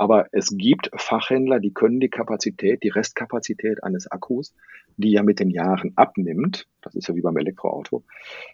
Aber 0.00 0.28
es 0.32 0.56
gibt 0.56 0.90
Fachhändler, 0.96 1.60
die 1.60 1.74
können 1.74 2.00
die 2.00 2.08
Kapazität, 2.08 2.82
die 2.82 2.88
Restkapazität 2.88 3.84
eines 3.84 4.10
Akkus, 4.10 4.54
die 4.96 5.10
ja 5.10 5.22
mit 5.22 5.40
den 5.40 5.50
Jahren 5.50 5.92
abnimmt, 5.96 6.66
das 6.80 6.94
ist 6.94 7.08
ja 7.08 7.14
wie 7.14 7.20
beim 7.20 7.36
Elektroauto, 7.36 8.02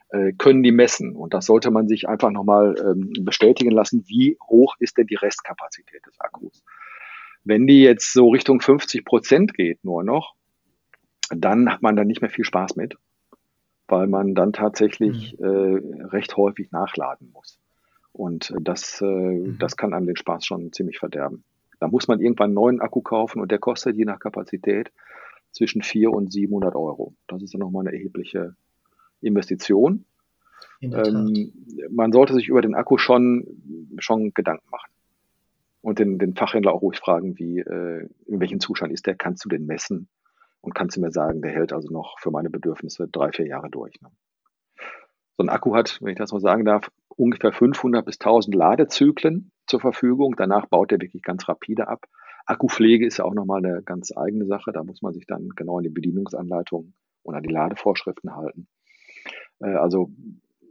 äh, 0.09 0.33
können 0.33 0.63
die 0.63 0.73
messen. 0.73 1.15
Und 1.15 1.35
das 1.35 1.47
sollte 1.47 1.71
man 1.71 1.89
sich 1.89 2.09
einfach 2.09 2.31
nochmal 2.31 2.75
ähm, 2.81 3.13
bestätigen 3.21 3.71
lassen, 3.71 4.05
wie 4.09 4.37
hoch 4.43 4.75
ist 4.81 4.99
denn 4.99 5.07
die 5.07 5.15
Restkapazität 5.15 6.05
des 6.07 6.21
Akkus. 6.21 6.65
Wenn 7.47 7.69
die 7.69 7.81
jetzt 7.81 8.13
so 8.13 8.31
Richtung 8.31 8.61
50 8.61 9.05
Prozent 9.05 9.55
geht 9.55 9.85
nur 9.85 10.03
noch, 10.03 10.35
dann 11.31 11.71
hat 11.71 11.81
man 11.81 11.95
da 11.95 12.03
nicht 12.03 12.21
mehr 12.21 12.31
viel 12.31 12.45
Spaß 12.45 12.75
mit, 12.75 12.97
weil 13.87 14.09
man 14.09 14.35
dann 14.35 14.53
tatsächlich 14.53 15.39
mhm. 15.39 15.45
äh, 15.45 16.07
recht 16.07 16.37
häufig 16.37 16.73
nachladen 16.73 17.31
muss. 17.33 17.61
Und 18.13 18.53
das, 18.61 19.01
äh, 19.01 19.05
mhm. 19.05 19.59
das 19.61 19.77
kann 19.77 19.95
einem 19.95 20.07
den 20.07 20.17
Spaß 20.17 20.45
schon 20.45 20.73
ziemlich 20.73 20.99
verderben. 20.99 21.45
Da 21.79 21.87
muss 21.87 22.09
man 22.09 22.21
irgendwann 22.21 22.47
einen 22.47 22.55
neuen 22.55 22.81
Akku 22.81 23.01
kaufen 23.01 23.41
und 23.41 23.53
der 23.53 23.61
kostet 23.61 23.97
je 23.97 24.07
nach 24.07 24.19
Kapazität 24.19 24.91
zwischen 25.53 25.83
400 25.83 26.17
und 26.19 26.33
700 26.33 26.75
Euro. 26.75 27.15
Das 27.29 27.43
ist 27.43 27.55
dann 27.55 27.61
nochmal 27.61 27.87
eine 27.87 27.97
erhebliche 27.97 28.57
Investition. 29.21 30.05
Ähm, 30.81 31.53
man 31.91 32.11
sollte 32.11 32.35
sich 32.35 32.49
über 32.49 32.61
den 32.61 32.75
Akku 32.75 32.99
schon, 32.99 33.95
schon 33.99 34.35
Gedanken 34.35 34.69
machen. 34.69 34.86
Und 35.87 36.01
den, 36.01 36.19
den 36.19 36.35
Fachhändler 36.35 36.73
auch 36.73 36.83
ruhig 36.83 36.99
fragen, 36.99 37.39
wie, 37.39 37.61
äh, 37.61 38.09
in 38.27 38.41
welchem 38.41 38.59
Zustand 38.59 38.93
ist 38.93 39.07
der, 39.07 39.15
kannst 39.15 39.45
du 39.45 39.49
den 39.49 39.67
messen? 39.67 40.09
Und 40.61 40.75
kannst 40.75 40.97
du 40.97 41.01
mir 41.01 41.13
sagen, 41.13 41.43
der 41.43 41.53
hält 41.53 41.73
also 41.73 41.93
noch 41.93 42.19
für 42.19 42.33
meine 42.33 42.51
Bedürfnisse 42.51 43.07
drei, 43.07 43.31
vier 43.31 43.47
Jahre 43.47 43.71
durch. 43.71 43.95
Ne? 44.01 44.09
So 45.37 45.45
ein 45.45 45.49
Akku 45.49 45.77
hat, 45.77 46.01
wenn 46.03 46.11
ich 46.11 46.19
das 46.19 46.33
mal 46.33 46.41
sagen 46.41 46.65
darf, 46.65 46.91
ungefähr 47.11 47.53
500 47.53 48.05
bis 48.05 48.17
1000 48.17 48.57
Ladezyklen 48.57 49.53
zur 49.69 49.79
Verfügung. 49.79 50.35
Danach 50.37 50.67
baut 50.67 50.91
er 50.91 51.01
wirklich 51.01 51.23
ganz 51.23 51.49
rapide 51.49 51.87
ab. 51.87 52.07
Akkupflege 52.47 53.07
ist 53.07 53.19
ja 53.19 53.25
auch 53.25 53.35
nochmal 53.35 53.65
eine 53.65 53.85
ganz 53.85 54.11
eigene 54.17 54.45
Sache. 54.45 54.73
Da 54.73 54.83
muss 54.83 55.03
man 55.03 55.13
sich 55.13 55.29
dann 55.29 55.51
genau 55.51 55.79
an 55.79 55.85
die 55.85 55.91
Bedienungsanleitungen 55.91 56.95
und 57.23 57.35
an 57.37 57.45
die 57.45 57.53
Ladevorschriften 57.53 58.35
halten. 58.35 58.67
Äh, 59.61 59.77
also 59.77 60.11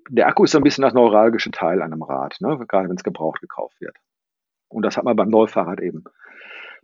der 0.09 0.27
Akku 0.27 0.43
ist 0.43 0.51
so 0.51 0.57
ein 0.57 0.63
bisschen 0.65 0.81
das 0.81 0.93
neuralgische 0.93 1.51
Teil 1.51 1.81
an 1.81 1.93
einem 1.93 2.03
Rad, 2.03 2.35
ne? 2.41 2.59
gerade 2.67 2.89
wenn 2.89 2.97
es 2.97 3.03
gebraucht 3.05 3.39
gekauft 3.39 3.79
wird. 3.79 3.95
Und 4.69 4.83
das 4.83 4.97
hat 4.97 5.03
man 5.03 5.15
beim 5.15 5.29
Neufahrrad 5.29 5.79
eben 5.81 6.03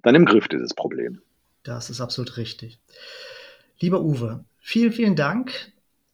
dann 0.03 0.15
im 0.15 0.25
Griff, 0.25 0.47
dieses 0.47 0.73
Problem. 0.73 1.21
Das 1.63 1.89
ist 1.89 2.01
absolut 2.01 2.37
richtig. 2.37 2.79
Lieber 3.79 4.01
Uwe, 4.01 4.43
vielen, 4.59 4.91
vielen 4.91 5.15
Dank 5.15 5.71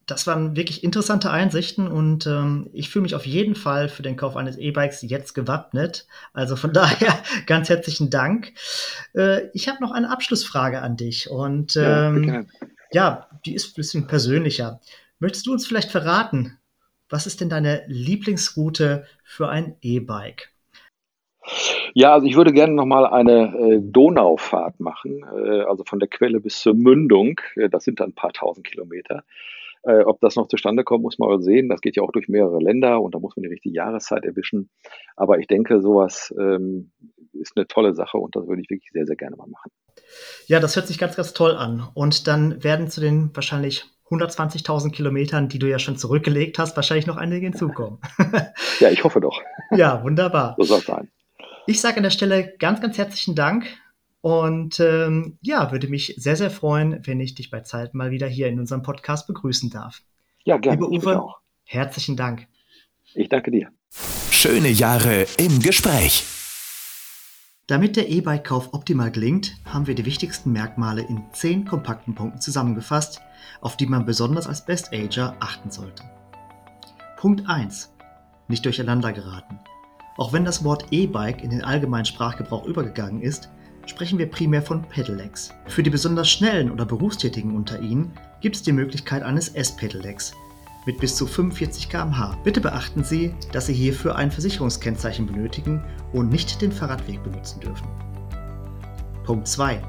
das 0.08 0.25
waren 0.25 0.56
wirklich 0.56 0.86
interessante 0.86 1.30
Einsichten 1.30 1.89
und 1.89 2.25
ähm, 2.27 2.69
ich 2.71 2.89
fühle 2.89 3.03
mich 3.03 3.13
auf 3.13 3.25
jeden 3.25 3.56
Fall 3.56 3.89
für 3.89 4.03
den 4.03 4.15
Kauf 4.15 4.38
eines 4.38 4.58
E-Bikes 4.58 5.01
jetzt 5.01 5.34
gewappnet. 5.34 6.08
Also 6.34 6.56
von 6.56 6.71
daher 6.73 7.13
ganz 7.45 7.69
herzlichen 7.69 8.10
Dank. 8.10 8.53
Äh, 9.13 9.49
ich 9.53 9.67
habe 9.67 9.82
noch 9.82 9.91
eine 9.91 10.10
Abschlussfrage 10.10 10.82
an 10.82 10.95
dich 10.95 11.30
und 11.30 11.75
ähm, 11.75 12.23
ja, 12.23 12.45
ja, 12.91 13.27
die 13.45 13.53
ist 13.53 13.67
ein 13.67 13.75
bisschen 13.75 14.08
persönlicher. 14.08 14.80
Möchtest 15.19 15.45
du 15.45 15.51
uns 15.51 15.67
vielleicht 15.67 15.91
verraten, 15.91 16.58
was 17.10 17.27
ist 17.27 17.41
denn 17.41 17.49
deine 17.49 17.84
Lieblingsroute 17.88 19.06
für 19.25 19.49
ein 19.49 19.75
E-Bike? 19.82 20.51
Ja, 21.93 22.13
also 22.13 22.27
ich 22.27 22.36
würde 22.36 22.53
gerne 22.53 22.73
nochmal 22.73 23.05
eine 23.05 23.55
äh, 23.57 23.79
Donaufahrt 23.81 24.79
machen, 24.79 25.23
äh, 25.23 25.62
also 25.62 25.83
von 25.83 25.99
der 25.99 26.10
Quelle 26.10 26.39
bis 26.39 26.60
zur 26.62 26.73
Mündung. 26.73 27.39
Äh, 27.55 27.69
das 27.69 27.83
sind 27.83 27.99
dann 27.99 28.10
ein 28.10 28.15
paar 28.15 28.33
tausend 28.33 28.67
Kilometer. 28.67 29.23
Äh, 29.83 30.03
ob 30.03 30.19
das 30.19 30.36
noch 30.36 30.47
zustande 30.47 30.83
kommt, 30.83 31.03
muss 31.03 31.19
man 31.19 31.29
mal 31.29 31.41
sehen. 31.41 31.69
Das 31.69 31.81
geht 31.81 31.95
ja 31.95 32.03
auch 32.03 32.12
durch 32.12 32.27
mehrere 32.27 32.60
Länder 32.60 33.01
und 33.01 33.15
da 33.15 33.19
muss 33.19 33.36
man 33.36 33.43
die 33.43 33.49
richtige 33.49 33.75
Jahreszeit 33.75 34.25
erwischen. 34.25 34.69
Aber 35.15 35.39
ich 35.39 35.47
denke, 35.47 35.81
sowas 35.81 36.33
ähm, 36.38 36.91
ist 37.33 37.53
eine 37.55 37.67
tolle 37.67 37.93
Sache 37.93 38.17
und 38.17 38.36
das 38.36 38.47
würde 38.47 38.62
ich 38.62 38.69
wirklich 38.69 38.91
sehr, 38.91 39.05
sehr 39.05 39.15
gerne 39.15 39.36
mal 39.36 39.47
machen. 39.47 39.71
Ja, 40.47 40.60
das 40.60 40.75
hört 40.75 40.88
sich 40.88 40.97
ganz, 40.97 41.15
ganz 41.15 41.33
toll 41.33 41.51
an. 41.55 41.88
Und 41.93 42.27
dann 42.27 42.63
werden 42.63 42.88
zu 42.89 43.01
den 43.01 43.31
wahrscheinlich 43.33 43.86
120.000 44.10 44.91
Kilometern, 44.91 45.49
die 45.49 45.60
du 45.60 45.67
ja 45.67 45.79
schon 45.79 45.97
zurückgelegt 45.97 46.60
hast, 46.60 46.75
wahrscheinlich 46.75 47.07
noch 47.07 47.17
einige 47.17 47.45
hinzukommen. 47.45 47.99
ja, 48.79 48.89
ich 48.89 49.03
hoffe 49.03 49.19
doch. 49.19 49.41
Ja, 49.75 50.01
wunderbar. 50.01 50.55
So 50.57 50.63
soll 50.63 50.79
es 50.79 50.86
sein. 50.86 51.10
Ich 51.69 51.82
sage 51.82 51.97
an 51.97 52.03
der 52.03 52.12
Stelle 52.12 52.56
ganz, 52.60 52.80
ganz 52.80 52.97
herzlichen 52.97 53.36
Dank 53.36 53.67
und 54.21 54.80
ähm, 54.80 55.38
ja, 55.41 55.69
würde 55.73 55.89
mich 55.89 56.15
sehr, 56.17 56.38
sehr 56.38 56.49
freuen, 56.49 57.06
wenn 57.06 57.19
ich 57.19 57.36
dich 57.36 57.51
bei 57.51 57.60
Zeit 57.60 57.93
mal 57.93 58.10
wieder 58.10 58.25
hier 58.25 58.47
in 58.47 58.58
unserem 58.58 58.84
Podcast 58.84 59.27
begrüßen 59.27 59.69
darf. 59.69 60.01
Ja, 60.45 60.58
gerne. 60.58 60.88
Liebe 60.89 60.89
Uwe, 60.89 61.21
auch. 61.21 61.39
herzlichen 61.65 62.15
Dank. 62.15 62.47
Ich 63.13 63.27
danke 63.27 63.51
dir. 63.51 63.69
Schöne 64.32 64.69
Jahre 64.69 65.27
im 65.38 65.60
Gespräch. 65.60 66.23
Damit 67.67 67.97
der 67.97 68.08
E-Bike-Kauf 68.08 68.73
optimal 68.73 69.12
gelingt, 69.12 69.58
haben 69.65 69.88
wir 69.88 69.95
die 69.95 70.06
wichtigsten 70.06 70.53
Merkmale 70.53 71.01
in 71.01 71.25
zehn 71.34 71.65
kompakten 71.65 72.15
Punkten 72.15 72.39
zusammengefasst, 72.39 73.19
auf 73.60 73.75
die 73.75 73.88
man 73.88 74.06
besonders 74.06 74.47
als 74.47 74.65
Best-Ager 74.65 75.36
achten 75.41 75.69
sollte. 75.69 76.03
Punkt 77.17 77.49
1. 77.49 77.93
Nicht 78.47 78.63
durcheinander 78.63 79.12
geraten. 79.12 79.60
Auch 80.17 80.34
wenn 80.34 80.45
das 80.45 80.63
Wort 80.63 80.88
E-Bike 80.91 81.43
in 81.43 81.51
den 81.51 81.63
allgemeinen 81.63 82.06
Sprachgebrauch 82.06 82.65
übergegangen 82.65 83.21
ist, 83.21 83.49
sprechen 83.86 84.17
wir 84.17 84.30
primär 84.30 84.63
von 84.63 84.82
Pedelecs. 84.82 85.53
Für 85.67 85.84
die 85.84 85.91
besonders 85.91 86.30
schnellen 86.30 86.71
oder 86.71 86.86
Berufstätigen 86.86 87.56
unter 87.56 87.80
Ihnen 87.80 88.12
gibt 88.41 88.56
es 88.56 88.63
die 88.63 88.71
Möglichkeit 88.71 89.23
eines 89.23 89.49
S-Pedelecs 89.49 90.34
mit 90.88 90.99
bis 90.99 91.15
zu 91.15 91.27
45 91.27 91.89
km/h. 91.89 92.38
Bitte 92.43 92.62
beachten 92.62 93.03
Sie, 93.03 93.36
dass 93.51 93.67
Sie 93.67 93.73
hierfür 93.73 94.15
ein 94.15 94.32
Versicherungskennzeichen 94.32 95.27
benötigen 95.27 95.84
und 96.13 96.30
nicht 96.30 96.62
den 96.62 96.71
Fahrradweg 96.71 97.21
benutzen 97.23 97.60
dürfen. 97.60 97.88
Punkt 99.25 99.47
2. 99.47 99.82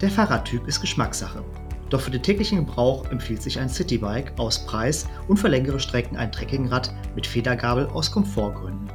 Der 0.00 0.10
Fahrradtyp 0.10 0.66
ist 0.66 0.80
Geschmackssache. 0.80 1.42
Doch 1.88 2.00
für 2.00 2.10
den 2.10 2.22
täglichen 2.22 2.66
Gebrauch 2.66 3.08
empfiehlt 3.10 3.40
sich 3.40 3.60
ein 3.60 3.68
Citybike 3.68 4.32
aus 4.36 4.66
Preis 4.66 5.06
und 5.28 5.36
für 5.36 5.48
längere 5.48 5.78
Strecken 5.78 6.16
ein 6.16 6.32
Trekkingrad 6.32 6.92
mit 7.14 7.26
Federgabel 7.26 7.86
aus 7.86 8.10
Komfortgründen. 8.10 8.90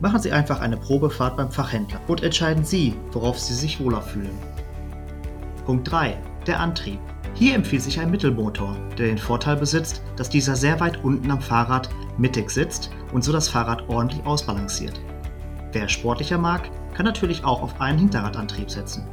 Machen 0.00 0.20
Sie 0.20 0.30
einfach 0.30 0.60
eine 0.60 0.76
Probefahrt 0.76 1.38
beim 1.38 1.50
Fachhändler 1.50 2.00
und 2.06 2.22
entscheiden 2.22 2.64
Sie, 2.64 2.94
worauf 3.12 3.38
Sie 3.38 3.54
sich 3.54 3.80
wohler 3.80 4.02
fühlen. 4.02 4.38
Punkt 5.64 5.90
3. 5.90 6.18
Der 6.46 6.60
Antrieb. 6.60 6.98
Hier 7.34 7.54
empfiehlt 7.54 7.82
sich 7.82 7.98
ein 7.98 8.10
Mittelmotor, 8.10 8.76
der 8.98 9.06
den 9.06 9.18
Vorteil 9.18 9.56
besitzt, 9.56 10.02
dass 10.16 10.28
dieser 10.28 10.54
sehr 10.54 10.80
weit 10.80 11.02
unten 11.02 11.30
am 11.30 11.40
Fahrrad 11.40 11.88
mittig 12.18 12.50
sitzt 12.50 12.90
und 13.12 13.24
so 13.24 13.32
das 13.32 13.48
Fahrrad 13.48 13.88
ordentlich 13.88 14.24
ausbalanciert. 14.24 15.00
Wer 15.72 15.88
sportlicher 15.88 16.38
mag, 16.38 16.70
kann 16.94 17.04
natürlich 17.04 17.44
auch 17.44 17.62
auf 17.62 17.80
einen 17.80 17.98
Hinterradantrieb 17.98 18.70
setzen. 18.70 19.06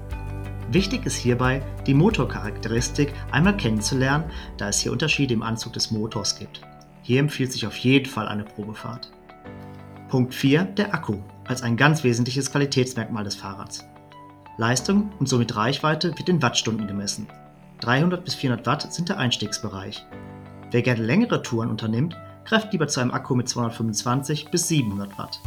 Wichtig 0.69 1.06
ist 1.06 1.15
hierbei, 1.15 1.62
die 1.86 1.93
Motorcharakteristik 1.93 3.13
einmal 3.32 3.58
kennenzulernen, 3.58 4.26
da 4.58 4.69
es 4.69 4.80
hier 4.80 4.91
Unterschiede 4.91 5.34
im 5.34 5.43
Anzug 5.43 5.74
des 5.74 5.91
Motors 5.91 6.38
gibt. 6.38 6.62
Hier 7.02 7.19
empfiehlt 7.19 7.52
sich 7.52 7.67
auf 7.67 7.76
jeden 7.78 8.06
Fall 8.06 8.28
eine 8.28 8.43
Probefahrt. 8.43 9.12
Punkt 10.13 10.36
4. 10.36 10.65
Der 10.65 10.93
Akku 10.93 11.15
als 11.47 11.63
ein 11.63 11.76
ganz 11.76 12.04
wesentliches 12.04 12.52
Qualitätsmerkmal 12.52 13.23
des 13.23 13.34
Fahrrads. 13.34 13.84
Leistung 14.60 15.12
und 15.17 15.28
somit 15.28 15.56
Reichweite 15.56 16.15
wird 16.15 16.30
in 16.30 16.39
Wattstunden 16.39 16.86
gemessen. 16.86 17.26
300 17.80 18.23
bis 18.23 18.36
400 18.36 18.67
Watt 18.67 18.93
sind 18.93 19.10
der 19.10 19.17
Einstiegsbereich. 19.17 20.06
Wer 20.69 20.84
gerne 20.84 21.02
längere 21.02 21.41
Touren 21.41 21.71
unternimmt, 21.71 22.15
greift 22.45 22.71
lieber 22.73 22.88
zu 22.88 22.99
einem 22.99 23.10
Akku 23.10 23.34
mit 23.34 23.49
225 23.49 24.52
bis 24.52 24.67
700 24.67 25.17
Watt. 25.17 25.41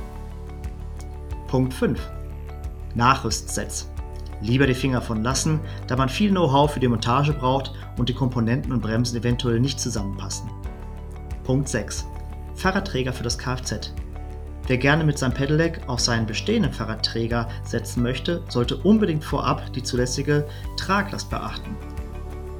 Punkt 1.47 1.73
5. 1.73 2.01
Nachrüstsets. 2.97 3.89
Lieber 4.41 4.67
die 4.67 4.75
Finger 4.75 5.01
von 5.01 5.23
lassen, 5.23 5.61
da 5.87 5.95
man 5.95 6.09
viel 6.09 6.31
Know-how 6.31 6.73
für 6.73 6.81
die 6.81 6.89
Montage 6.89 7.33
braucht 7.33 7.73
und 7.99 8.09
die 8.09 8.15
Komponenten 8.15 8.73
und 8.73 8.83
Bremsen 8.83 9.17
eventuell 9.17 9.61
nicht 9.61 9.79
zusammenpassen. 9.79 10.51
Punkt 11.45 11.69
6. 11.69 12.05
Fahrradträger 12.57 13.13
für 13.13 13.23
das 13.23 13.39
Kfz. 13.39 13.93
Wer 14.69 14.79
gerne 14.79 15.05
mit 15.05 15.17
seinem 15.17 15.35
Pedelec 15.35 15.81
auf 15.87 16.01
seinen 16.01 16.27
bestehenden 16.27 16.73
Fahrradträger 16.73 17.49
setzen 17.63 18.03
möchte, 18.03 18.43
sollte 18.49 18.77
unbedingt 18.77 19.25
vorab 19.25 19.73
die 19.73 19.83
zulässige 19.83 20.47
Traglast 20.77 21.31
beachten, 21.31 21.77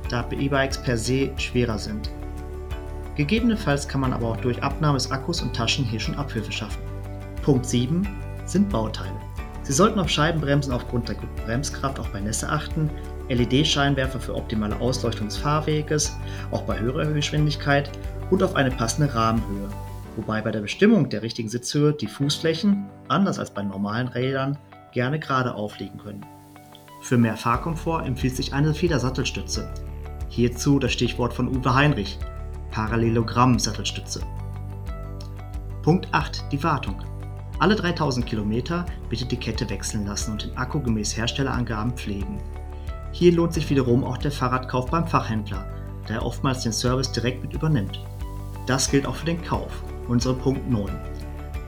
da 0.09 0.25
E-Bikes 0.31 0.79
per 0.83 0.97
se 0.97 1.31
schwerer 1.37 1.79
sind. 1.79 2.11
Gegebenenfalls 3.17 3.89
kann 3.89 4.03
man 4.03 4.13
aber 4.13 4.29
auch 4.29 4.37
durch 4.37 4.63
Abnahme 4.63 4.99
des 4.99 5.11
Akkus 5.11 5.43
und 5.43 5.57
Taschen 5.57 5.85
hier 5.85 5.99
schon 5.99 6.15
Abhilfe 6.15 6.53
schaffen. 6.53 6.83
Punkt 7.43 7.67
7 7.67 8.07
sind 8.45 8.69
Bauteile. 8.69 9.11
Sie 9.65 9.73
sollten 9.73 9.99
auf 9.99 10.09
Scheibenbremsen 10.09 10.73
aufgrund 10.73 11.09
der 11.09 11.17
guten 11.17 11.43
Bremskraft 11.45 11.99
auch 11.99 12.09
bei 12.11 12.21
Nässe 12.21 12.49
achten, 12.49 12.89
LED-Scheinwerfer 13.29 14.21
für 14.21 14.37
optimale 14.37 14.77
Ausleuchtung 14.77 15.27
des 15.27 15.39
Fahrweges, 15.39 16.17
auch 16.53 16.63
bei 16.63 16.79
höherer 16.79 17.13
Geschwindigkeit 17.13 17.91
und 18.31 18.45
auf 18.45 18.55
eine 18.55 18.71
passende 18.71 19.13
Rahmenhöhe. 19.13 19.69
Wobei 20.17 20.41
bei 20.41 20.51
der 20.51 20.63
Bestimmung 20.63 21.11
der 21.11 21.23
richtigen 21.23 21.49
Sitzhöhe 21.49 21.93
die 21.93 22.07
Fußflächen, 22.07 22.87
anders 23.09 23.39
als 23.39 23.51
bei 23.51 23.63
normalen 23.63 24.09
Rädern, 24.09 24.59
gerne 24.93 25.21
gerade 25.21 25.55
aufliegen 25.55 25.99
können. 25.99 26.25
Für 27.03 27.19
mehr 27.19 27.37
Fahrkomfort 27.37 28.05
empfiehlt 28.07 28.35
sich 28.35 28.55
eine 28.55 28.73
Federsattelstütze. 28.75 29.73
Hierzu 30.29 30.79
das 30.79 30.93
Stichwort 30.93 31.35
von 31.35 31.55
Uwe 31.55 31.75
Heinrich, 31.75 32.19
Parallelogramm-Sattelstütze. 32.71 34.23
Punkt 35.83 36.09
8. 36.13 36.51
Die 36.51 36.63
Wartung. 36.65 36.97
Alle 37.59 37.77
3000 37.77 38.27
Kilometer 38.27 38.87
bitte 39.09 39.27
die 39.27 39.37
Kette 39.37 39.69
wechseln 39.71 40.07
lassen 40.07 40.33
und 40.33 40.45
den 40.45 40.57
Akku 40.57 40.81
gemäß 40.81 41.17
Herstellerangaben 41.17 41.93
pflegen. 41.93 42.39
Hier 43.13 43.33
lohnt 43.33 43.55
sich 43.55 43.71
wiederum 43.71 44.03
auch 44.03 44.19
der 44.19 44.33
Fahrradkauf 44.33 44.91
beim 44.91 45.07
Fachhändler, 45.07 45.71
da 46.07 46.15
er 46.15 46.27
oftmals 46.27 46.63
den 46.63 46.73
Service 46.73 47.13
direkt 47.13 47.43
mit 47.43 47.55
übernimmt. 47.55 48.01
Das 48.67 48.91
gilt 48.91 49.07
auch 49.07 49.15
für 49.15 49.27
den 49.27 49.43
Kauf, 49.43 49.71
unsere 50.09 50.35
Punkt 50.35 50.71
9. 50.71 50.91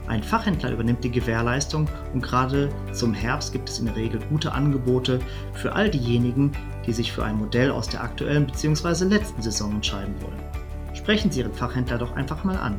Ein 0.07 0.23
Fachhändler 0.23 0.71
übernimmt 0.71 1.03
die 1.03 1.11
Gewährleistung 1.11 1.87
und 2.13 2.23
gerade 2.23 2.69
zum 2.93 3.13
Herbst 3.13 3.53
gibt 3.53 3.69
es 3.69 3.77
in 3.77 3.85
der 3.85 3.95
Regel 3.95 4.19
gute 4.29 4.51
Angebote 4.51 5.19
für 5.53 5.73
all 5.73 5.89
diejenigen, 5.89 6.51
die 6.87 6.93
sich 6.93 7.11
für 7.11 7.23
ein 7.23 7.37
Modell 7.37 7.69
aus 7.69 7.89
der 7.89 8.03
aktuellen 8.03 8.47
bzw. 8.47 9.05
letzten 9.05 9.43
Saison 9.43 9.73
entscheiden 9.73 10.15
wollen. 10.21 10.95
Sprechen 10.95 11.29
Sie 11.31 11.41
Ihren 11.41 11.53
Fachhändler 11.53 11.99
doch 11.99 12.15
einfach 12.15 12.43
mal 12.43 12.57
an. 12.57 12.75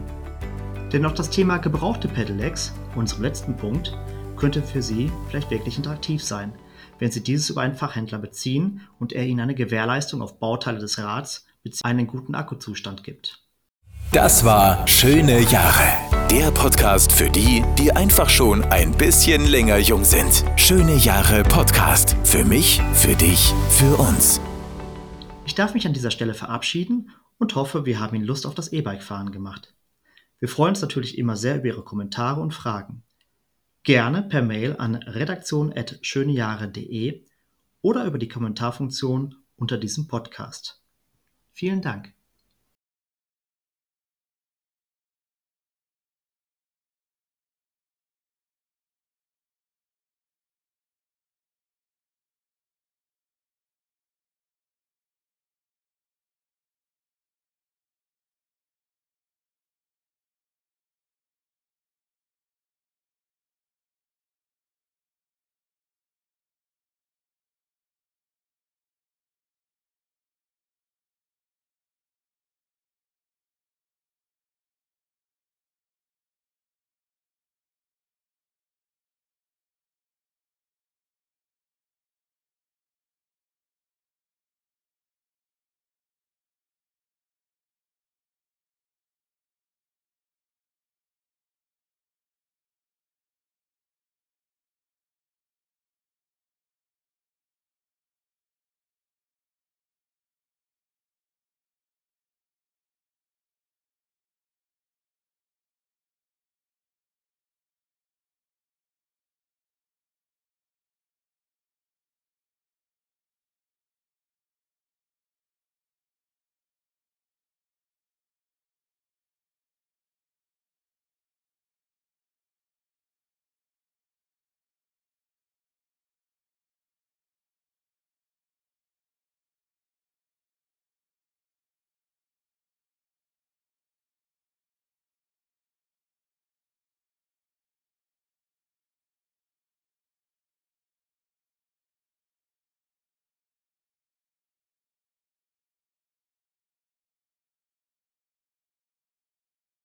Denn 0.92 1.06
auch 1.06 1.14
das 1.14 1.30
Thema 1.30 1.58
gebrauchte 1.58 2.08
Pedelecs, 2.08 2.74
unserem 2.96 3.22
letzten 3.22 3.56
Punkt, 3.56 3.96
könnte 4.36 4.60
für 4.60 4.82
Sie 4.82 5.12
vielleicht 5.28 5.52
wirklich 5.52 5.76
interaktiv 5.76 6.24
sein, 6.24 6.52
wenn 6.98 7.12
Sie 7.12 7.22
dieses 7.22 7.50
über 7.50 7.60
einen 7.60 7.76
Fachhändler 7.76 8.18
beziehen 8.18 8.80
und 8.98 9.12
er 9.12 9.24
Ihnen 9.24 9.40
eine 9.40 9.54
Gewährleistung 9.54 10.20
auf 10.20 10.40
Bauteile 10.40 10.80
des 10.80 10.98
Rads 10.98 11.46
bzw. 11.62 11.86
einen 11.86 12.08
guten 12.08 12.34
Akkuzustand 12.34 13.04
gibt. 13.04 13.44
Das 14.12 14.44
war 14.44 14.86
Schöne 14.88 15.40
Jahre. 15.52 16.28
Der 16.28 16.50
Podcast 16.50 17.12
für 17.12 17.30
die, 17.30 17.62
die 17.78 17.92
einfach 17.92 18.28
schon 18.28 18.64
ein 18.64 18.90
bisschen 18.90 19.46
länger 19.46 19.78
jung 19.78 20.02
sind. 20.02 20.44
Schöne 20.56 20.96
Jahre 20.96 21.44
Podcast. 21.44 22.16
Für 22.24 22.44
mich, 22.44 22.82
für 22.92 23.14
dich, 23.14 23.54
für 23.68 23.94
uns. 24.00 24.40
Ich 25.46 25.54
darf 25.54 25.74
mich 25.74 25.86
an 25.86 25.92
dieser 25.92 26.10
Stelle 26.10 26.34
verabschieden 26.34 27.12
und 27.38 27.54
hoffe, 27.54 27.86
wir 27.86 28.00
haben 28.00 28.16
Ihnen 28.16 28.24
Lust 28.24 28.46
auf 28.46 28.56
das 28.56 28.72
E-Bike-Fahren 28.72 29.30
gemacht. 29.30 29.76
Wir 30.40 30.48
freuen 30.48 30.70
uns 30.70 30.80
natürlich 30.80 31.16
immer 31.16 31.36
sehr 31.36 31.58
über 31.58 31.66
Ihre 31.66 31.84
Kommentare 31.84 32.40
und 32.40 32.52
Fragen. 32.52 33.04
Gerne 33.84 34.24
per 34.24 34.42
Mail 34.42 34.74
an 34.76 34.96
redaktion.schönejahre.de 34.96 37.24
oder 37.80 38.06
über 38.06 38.18
die 38.18 38.26
Kommentarfunktion 38.26 39.36
unter 39.54 39.78
diesem 39.78 40.08
Podcast. 40.08 40.82
Vielen 41.52 41.80
Dank. 41.80 42.12